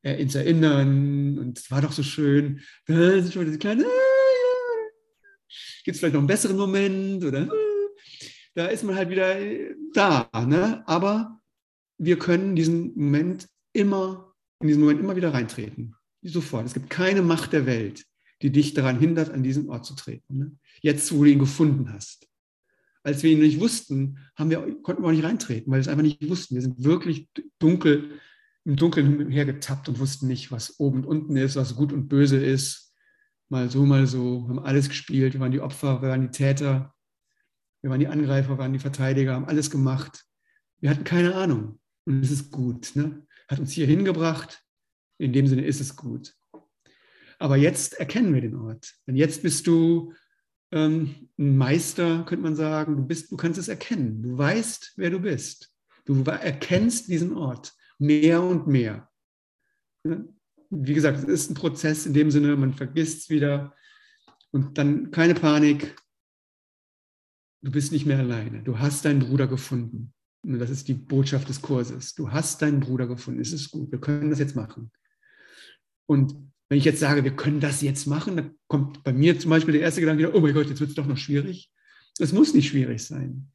äh, 0.03 0.20
ins 0.20 0.35
Erinnern, 0.35 1.38
und 1.38 1.59
es 1.59 1.70
war 1.70 1.81
doch 1.81 1.92
so 1.92 2.03
schön, 2.03 2.61
da 2.87 3.11
ist 3.11 3.33
schon 3.33 3.46
diese 3.46 3.59
kleine, 3.59 3.85
ah, 3.85 3.88
gibt 5.85 5.94
es 5.94 6.01
vielleicht 6.01 6.14
noch 6.14 6.20
einen 6.20 6.29
besseren 6.29 6.57
Moment 6.57 7.25
oder 7.25 7.48
da 8.55 8.66
ist 8.66 8.85
man 8.85 8.96
halt 8.96 9.11
wieder 9.11 9.38
äh, 9.38 9.75
da. 9.94 10.29
Ne? 10.46 10.83
Aber 10.87 11.41
wir 12.05 12.19
können 12.19 12.57
diesen 12.57 12.95
Moment 12.95 13.49
immer, 13.73 14.35
in 14.61 14.69
diesen 14.69 14.81
Moment 14.81 15.01
immer 15.01 15.17
wieder 15.17 15.33
reintreten. 15.33 15.95
Sofort. 16.23 16.67
Es 16.67 16.75
gibt 16.75 16.91
keine 16.91 17.23
Macht 17.23 17.53
der 17.53 17.67
Welt, 17.67 18.05
die 18.43 18.51
dich 18.51 18.75
daran 18.75 18.99
hindert, 18.99 19.31
an 19.31 19.43
diesen 19.43 19.69
Ort 19.69 19.85
zu 19.85 19.95
treten. 19.95 20.38
Ne? 20.38 20.53
Jetzt, 20.81 21.12
wo 21.12 21.25
du 21.25 21.31
ihn 21.31 21.38
gefunden 21.38 21.93
hast 21.93 22.29
als 23.03 23.23
wir 23.23 23.33
ihn 23.33 23.41
nicht 23.41 23.61
wussten, 23.61 24.19
haben 24.37 24.51
wir, 24.51 24.61
konnten 24.83 25.03
wir 25.03 25.09
auch 25.09 25.12
nicht 25.12 25.25
reintreten, 25.25 25.71
weil 25.71 25.79
wir 25.79 25.83
es 25.83 25.88
einfach 25.88 26.03
nicht 26.03 26.29
wussten. 26.29 26.55
Wir 26.55 26.62
sind 26.62 26.85
wirklich 26.85 27.29
dunkel, 27.59 28.21
im 28.65 28.77
Dunkeln 28.77 29.31
hergetappt 29.31 29.88
und 29.88 29.99
wussten 29.99 30.29
nicht, 30.29 30.53
was 30.53 30.79
oben 30.79 30.99
und 30.99 31.07
unten 31.07 31.37
ist, 31.37 31.57
was 31.57 31.75
gut 31.75 31.93
und 31.93 32.09
böse 32.09 32.43
ist. 32.43 32.95
Mal 33.49 33.71
so, 33.71 33.85
mal 33.85 34.07
so. 34.07 34.43
Wir 34.43 34.49
haben 34.51 34.65
alles 34.65 34.88
gespielt. 34.88 35.35
Wir 35.35 35.41
waren 35.41 35.51
die 35.51 35.61
Opfer, 35.61 36.01
wir 36.01 36.11
waren 36.11 36.23
die 36.23 36.31
Täter, 36.31 36.95
wir 37.83 37.91
waren 37.91 38.01
die 38.01 38.07
Angreifer, 38.07 38.51
wir 38.51 38.59
waren 38.59 38.73
die 38.73 38.79
Verteidiger, 38.79 39.35
haben 39.35 39.47
alles 39.47 39.71
gemacht. 39.71 40.25
Wir 40.81 40.91
hatten 40.91 41.05
keine 41.05 41.35
Ahnung. 41.35 41.81
Und 42.05 42.23
es 42.23 42.31
ist 42.31 42.51
gut. 42.51 42.93
Ne? 42.95 43.27
Hat 43.49 43.59
uns 43.59 43.73
hier 43.73 43.87
hingebracht. 43.87 44.62
In 45.19 45.33
dem 45.33 45.47
Sinne 45.47 45.65
ist 45.65 45.81
es 45.81 45.97
gut. 45.97 46.35
Aber 47.38 47.57
jetzt 47.57 47.95
erkennen 47.95 48.35
wir 48.35 48.41
den 48.41 48.57
Ort. 48.57 48.95
Denn 49.07 49.17
jetzt 49.17 49.43
bist 49.43 49.67
du 49.67 50.15
ähm, 50.73 51.29
ein 51.38 51.57
Meister, 51.57 52.25
könnte 52.25 52.43
man 52.43 52.57
sagen. 52.57 52.97
Du, 52.97 53.05
bist, 53.05 53.31
du 53.31 53.37
kannst 53.37 53.59
es 53.59 53.69
erkennen. 53.69 54.23
Du 54.23 54.37
weißt, 54.37 54.95
wer 54.97 55.11
du 55.11 55.21
bist. 55.21 55.73
Du 56.05 56.23
erkennst 56.25 57.09
diesen 57.09 57.37
Ort 57.37 57.75
mehr 57.99 58.43
und 58.43 58.67
mehr. 58.67 59.09
Wie 60.05 60.95
gesagt, 60.95 61.19
es 61.19 61.25
ist 61.25 61.51
ein 61.51 61.55
Prozess 61.55 62.07
in 62.07 62.15
dem 62.15 62.31
Sinne, 62.31 62.57
man 62.57 62.75
vergisst 62.75 63.23
es 63.23 63.31
wieder 63.31 63.75
und 64.51 64.79
dann 64.79 65.11
keine 65.11 65.35
Panik. 65.35 65.95
Du 67.62 67.71
bist 67.71 67.93
nicht 67.93 68.07
mehr 68.07 68.19
alleine. 68.19 68.62
Du 68.62 68.79
hast 68.79 69.05
deinen 69.05 69.21
Bruder 69.21 69.47
gefunden. 69.47 70.12
Das 70.42 70.70
ist 70.70 70.88
die 70.88 70.94
Botschaft 70.94 71.48
des 71.48 71.62
Kurses. 71.62 72.14
Du 72.14 72.33
hast 72.33 72.62
deinen 72.62 72.81
Bruder 72.81 73.07
gefunden. 73.07 73.40
Es 73.40 73.52
ist 73.52 73.70
gut. 73.70 73.92
Wir 73.92 74.00
können 74.00 74.31
das 74.31 74.40
jetzt 74.40 74.57
machen. 74.57 74.90
Und 76.07 76.35
wenn 76.68 76.78
ich 76.78 76.85
jetzt 76.85 77.00
sage, 77.00 77.22
wir 77.22 77.37
können 77.37 77.61
das 77.61 77.83
jetzt 77.83 78.07
machen, 78.07 78.37
dann 78.37 78.55
kommt 78.66 79.05
bei 79.05 79.12
mir 79.12 79.38
zum 79.38 79.50
Beispiel 79.50 79.72
der 79.72 79.83
erste 79.83 80.00
Gedanke, 80.00 80.35
oh 80.35 80.40
mein 80.40 80.55
Gott, 80.55 80.68
jetzt 80.68 80.81
wird 80.81 80.90
es 80.90 80.96
doch 80.96 81.07
noch 81.07 81.18
schwierig. 81.18 81.70
Es 82.18 82.33
muss 82.33 82.55
nicht 82.55 82.68
schwierig 82.68 83.02
sein. 83.05 83.50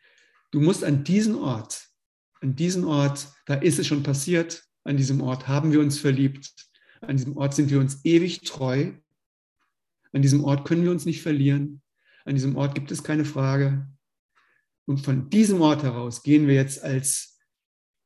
Du 0.51 0.61
musst 0.61 0.83
an 0.83 1.03
diesen 1.03 1.35
Ort, 1.35 1.87
an 2.41 2.55
diesen 2.55 2.85
Ort, 2.85 3.27
da 3.45 3.55
ist 3.55 3.79
es 3.79 3.87
schon 3.87 4.03
passiert, 4.03 4.63
an 4.83 4.97
diesem 4.97 5.21
Ort 5.21 5.47
haben 5.47 5.71
wir 5.71 5.79
uns 5.79 5.99
verliebt, 5.99 6.53
an 7.01 7.17
diesem 7.17 7.35
Ort 7.37 7.53
sind 7.53 7.69
wir 7.69 7.79
uns 7.79 8.05
ewig 8.05 8.41
treu, 8.41 8.93
an 10.13 10.21
diesem 10.21 10.43
Ort 10.43 10.67
können 10.67 10.83
wir 10.83 10.91
uns 10.91 11.05
nicht 11.05 11.21
verlieren, 11.21 11.81
an 12.23 12.35
diesem 12.35 12.55
Ort 12.55 12.75
gibt 12.75 12.91
es 12.91 13.03
keine 13.03 13.25
Frage. 13.25 13.87
Und 14.87 14.99
von 14.99 15.29
diesem 15.29 15.61
Ort 15.61 15.83
heraus 15.83 16.23
gehen 16.23 16.47
wir 16.47 16.55
jetzt 16.55 16.83
als 16.83 17.37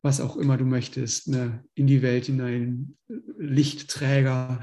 was 0.01 0.19
auch 0.19 0.35
immer 0.35 0.57
du 0.57 0.65
möchtest, 0.65 1.27
ne, 1.27 1.63
in 1.75 1.87
die 1.87 2.01
Welt 2.01 2.25
hinein, 2.25 2.97
Lichtträger, 3.37 4.59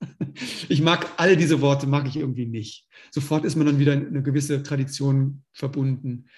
ich 0.68 0.80
mag 0.80 1.06
all 1.16 1.36
diese 1.36 1.60
Worte, 1.60 1.86
mag 1.86 2.06
ich 2.06 2.16
irgendwie 2.16 2.46
nicht. 2.46 2.86
Sofort 3.10 3.44
ist 3.44 3.56
man 3.56 3.66
dann 3.66 3.78
wieder 3.78 3.92
in 3.92 4.06
eine 4.06 4.22
gewisse 4.22 4.62
Tradition 4.62 5.44
verbunden. 5.52 6.28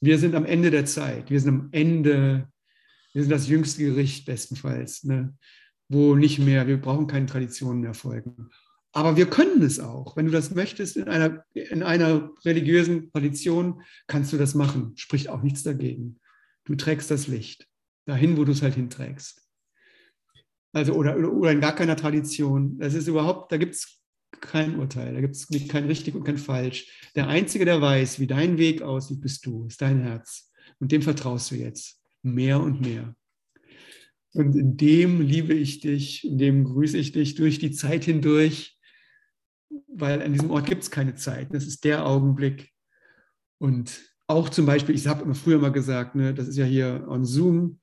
Wir 0.00 0.18
sind 0.18 0.34
am 0.34 0.44
Ende 0.44 0.70
der 0.70 0.84
Zeit. 0.84 1.30
Wir 1.30 1.40
sind 1.40 1.48
am 1.48 1.68
Ende, 1.72 2.48
wir 3.12 3.22
sind 3.22 3.32
das 3.32 3.48
jüngste 3.48 3.84
Gericht 3.84 4.26
bestenfalls, 4.26 5.04
ne? 5.04 5.36
wo 5.88 6.14
nicht 6.14 6.38
mehr, 6.38 6.66
wir 6.66 6.80
brauchen 6.80 7.06
keine 7.06 7.26
Traditionen 7.26 7.80
mehr 7.80 7.94
folgen. 7.94 8.50
Aber 8.92 9.16
wir 9.16 9.26
können 9.26 9.62
es 9.62 9.80
auch. 9.80 10.16
Wenn 10.16 10.26
du 10.26 10.32
das 10.32 10.54
möchtest, 10.54 10.96
in 10.96 11.08
einer, 11.08 11.44
in 11.52 11.82
einer 11.82 12.30
religiösen 12.44 13.10
Tradition, 13.12 13.82
kannst 14.06 14.32
du 14.32 14.38
das 14.38 14.54
machen. 14.54 14.92
Spricht 14.96 15.28
auch 15.28 15.42
nichts 15.42 15.62
dagegen. 15.62 16.18
Du 16.64 16.74
trägst 16.74 17.10
das 17.10 17.26
Licht 17.26 17.68
dahin, 18.06 18.36
wo 18.36 18.44
du 18.44 18.52
es 18.52 18.62
halt 18.62 18.74
hinträgst. 18.74 19.42
Also 20.72 20.94
oder, 20.94 21.16
oder 21.18 21.52
in 21.52 21.60
gar 21.60 21.74
keiner 21.74 21.96
Tradition. 21.96 22.78
Das 22.78 22.94
ist 22.94 23.08
überhaupt, 23.08 23.52
da 23.52 23.56
gibt 23.56 23.74
es 23.74 24.02
kein 24.40 24.78
Urteil, 24.78 25.14
da 25.14 25.20
gibt 25.20 25.34
es 25.34 25.48
kein 25.68 25.86
richtig 25.86 26.14
und 26.14 26.24
kein 26.24 26.38
falsch. 26.38 27.10
Der 27.14 27.28
Einzige, 27.28 27.64
der 27.64 27.80
weiß, 27.80 28.20
wie 28.20 28.26
dein 28.26 28.58
Weg 28.58 28.82
aussieht, 28.82 29.20
bist 29.20 29.44
du, 29.46 29.66
ist 29.66 29.80
dein 29.80 30.00
Herz. 30.00 30.52
Und 30.78 30.92
dem 30.92 31.02
vertraust 31.02 31.50
du 31.50 31.56
jetzt 31.56 32.00
mehr 32.22 32.60
und 32.60 32.80
mehr. 32.80 33.14
Und 34.34 34.54
in 34.54 34.76
dem 34.76 35.20
liebe 35.20 35.54
ich 35.54 35.80
dich, 35.80 36.24
in 36.24 36.38
dem 36.38 36.64
grüße 36.64 36.98
ich 36.98 37.12
dich 37.12 37.34
durch 37.34 37.58
die 37.58 37.72
Zeit 37.72 38.04
hindurch, 38.04 38.77
weil 39.86 40.22
an 40.22 40.32
diesem 40.32 40.50
Ort 40.50 40.66
gibt 40.66 40.82
es 40.82 40.90
keine 40.90 41.14
Zeit. 41.14 41.54
Das 41.54 41.66
ist 41.66 41.84
der 41.84 42.06
Augenblick. 42.06 42.70
Und 43.58 44.00
auch 44.26 44.48
zum 44.48 44.66
Beispiel, 44.66 44.94
ich 44.94 45.06
habe 45.06 45.24
immer 45.24 45.34
früher 45.34 45.58
mal 45.58 45.72
gesagt, 45.72 46.14
ne, 46.14 46.34
das 46.34 46.48
ist 46.48 46.56
ja 46.56 46.64
hier 46.64 47.06
on 47.08 47.24
Zoom, 47.24 47.80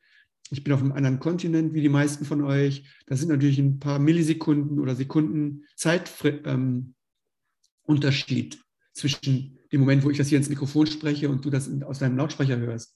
ich 0.52 0.64
bin 0.64 0.74
auf 0.74 0.82
einem 0.82 0.92
anderen 0.92 1.20
Kontinent 1.20 1.74
wie 1.74 1.82
die 1.82 1.90
meisten 1.90 2.24
von 2.24 2.44
euch. 2.44 2.86
Da 3.08 3.16
sind 3.16 3.30
natürlich 3.30 3.58
ein 3.58 3.80
paar 3.80 4.00
Millisekunden 4.00 4.80
oder 4.80 4.96
Sekunden 4.96 5.66
Zeitunterschied 5.76 8.56
ähm, 8.56 8.62
zwischen 8.94 9.58
dem 9.72 9.80
Moment, 9.80 10.04
wo 10.04 10.12
ich 10.12 10.18
das 10.18 10.28
hier 10.28 10.38
ins 10.38 10.50
Mikrofon 10.50 10.86
spreche 10.86 11.30
und 11.30 11.44
du 11.44 11.50
das 11.50 11.70
aus 11.82 12.00
deinem 12.00 12.18
Lautsprecher 12.18 12.58
hörst. 12.58 12.96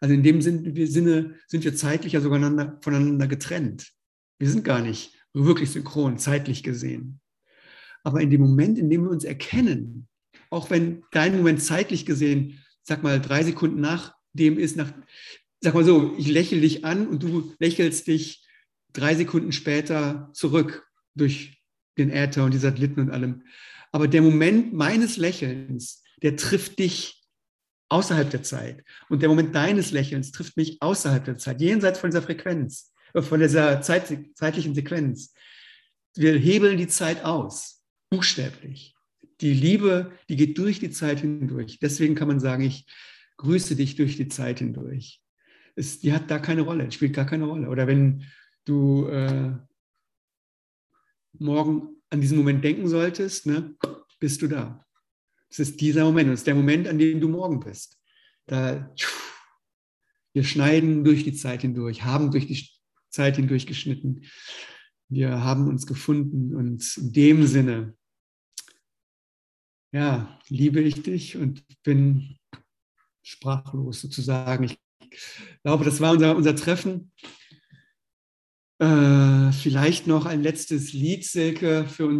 Also 0.00 0.14
in 0.14 0.22
dem 0.22 0.40
Sinne 0.40 1.34
sind 1.46 1.64
wir 1.64 1.76
zeitlich 1.76 2.14
ja 2.14 2.20
sogar 2.20 2.78
voneinander 2.80 3.26
getrennt. 3.26 3.92
Wir 4.38 4.50
sind 4.50 4.64
gar 4.64 4.80
nicht 4.80 5.14
wirklich 5.32 5.70
synchron, 5.70 6.18
zeitlich 6.18 6.62
gesehen. 6.62 7.20
Aber 8.06 8.20
in 8.20 8.30
dem 8.30 8.40
Moment, 8.40 8.78
in 8.78 8.88
dem 8.88 9.02
wir 9.02 9.10
uns 9.10 9.24
erkennen, 9.24 10.06
auch 10.50 10.70
wenn 10.70 11.02
dein 11.10 11.36
Moment 11.36 11.60
zeitlich 11.60 12.06
gesehen, 12.06 12.62
sag 12.84 13.02
mal, 13.02 13.20
drei 13.20 13.42
Sekunden 13.42 13.80
nach 13.80 14.14
dem 14.32 14.60
ist, 14.60 14.76
nach, 14.76 14.92
sag 15.60 15.74
mal 15.74 15.82
so, 15.82 16.14
ich 16.16 16.28
lächle 16.28 16.60
dich 16.60 16.84
an 16.84 17.08
und 17.08 17.24
du 17.24 17.52
lächelst 17.58 18.06
dich 18.06 18.46
drei 18.92 19.16
Sekunden 19.16 19.50
später 19.50 20.30
zurück 20.34 20.88
durch 21.16 21.64
den 21.98 22.12
Äther 22.12 22.44
und 22.44 22.54
die 22.54 22.58
Satelliten 22.58 23.00
und 23.00 23.10
allem. 23.10 23.42
Aber 23.90 24.06
der 24.06 24.22
Moment 24.22 24.72
meines 24.72 25.16
Lächelns, 25.16 26.04
der 26.22 26.36
trifft 26.36 26.78
dich 26.78 27.24
außerhalb 27.88 28.30
der 28.30 28.44
Zeit. 28.44 28.84
Und 29.08 29.20
der 29.20 29.28
Moment 29.28 29.52
deines 29.52 29.90
Lächelns 29.90 30.30
trifft 30.30 30.56
mich 30.56 30.80
außerhalb 30.80 31.24
der 31.24 31.38
Zeit, 31.38 31.60
jenseits 31.60 31.98
von 31.98 32.10
dieser 32.10 32.22
Frequenz, 32.22 32.92
äh, 33.14 33.22
von 33.22 33.40
dieser 33.40 33.82
Zeit, 33.82 34.16
zeitlichen 34.36 34.76
Sequenz. 34.76 35.34
Wir 36.14 36.38
hebeln 36.38 36.78
die 36.78 36.86
Zeit 36.86 37.24
aus, 37.24 37.75
buchstäblich. 38.10 38.94
Die 39.40 39.52
Liebe, 39.52 40.12
die 40.28 40.36
geht 40.36 40.56
durch 40.58 40.78
die 40.80 40.90
Zeit 40.90 41.20
hindurch. 41.20 41.78
Deswegen 41.80 42.14
kann 42.14 42.28
man 42.28 42.40
sagen, 42.40 42.62
ich 42.62 42.86
grüße 43.36 43.76
dich 43.76 43.96
durch 43.96 44.16
die 44.16 44.28
Zeit 44.28 44.60
hindurch. 44.60 45.22
Es, 45.74 46.00
die 46.00 46.12
hat 46.12 46.30
da 46.30 46.38
keine 46.38 46.62
Rolle, 46.62 46.90
spielt 46.90 47.14
gar 47.14 47.26
keine 47.26 47.44
Rolle. 47.44 47.68
Oder 47.68 47.86
wenn 47.86 48.24
du 48.64 49.06
äh, 49.08 49.52
morgen 51.38 52.02
an 52.08 52.20
diesen 52.20 52.38
Moment 52.38 52.64
denken 52.64 52.88
solltest, 52.88 53.46
ne, 53.46 53.74
bist 54.18 54.40
du 54.40 54.48
da. 54.48 54.86
Es 55.50 55.58
ist 55.58 55.80
dieser 55.80 56.04
Moment, 56.04 56.30
es 56.30 56.40
ist 56.40 56.46
der 56.46 56.54
Moment, 56.54 56.88
an 56.88 56.98
dem 56.98 57.20
du 57.20 57.28
morgen 57.28 57.60
bist. 57.60 58.00
Da, 58.46 58.94
wir 60.32 60.44
schneiden 60.44 61.04
durch 61.04 61.24
die 61.24 61.34
Zeit 61.34 61.62
hindurch, 61.62 62.04
haben 62.04 62.30
durch 62.30 62.46
die 62.46 62.68
Zeit 63.10 63.36
hindurch 63.36 63.66
geschnitten. 63.66 64.22
Wir 65.08 65.42
haben 65.42 65.68
uns 65.68 65.86
gefunden 65.86 66.54
und 66.54 66.96
in 66.96 67.12
dem 67.12 67.46
Sinne, 67.46 67.94
ja, 69.92 70.38
liebe 70.48 70.80
ich 70.80 71.02
dich 71.02 71.36
und 71.36 71.64
bin 71.82 72.36
sprachlos 73.22 74.00
sozusagen. 74.00 74.64
Ich 74.64 74.78
glaube, 75.62 75.84
das 75.84 76.00
war 76.00 76.12
unser, 76.12 76.36
unser 76.36 76.56
Treffen. 76.56 77.12
Äh, 78.78 79.52
vielleicht 79.52 80.06
noch 80.06 80.26
ein 80.26 80.42
letztes 80.42 80.92
Lied, 80.92 81.24
Silke, 81.24 81.86
für 81.88 82.06
uns 82.06 82.14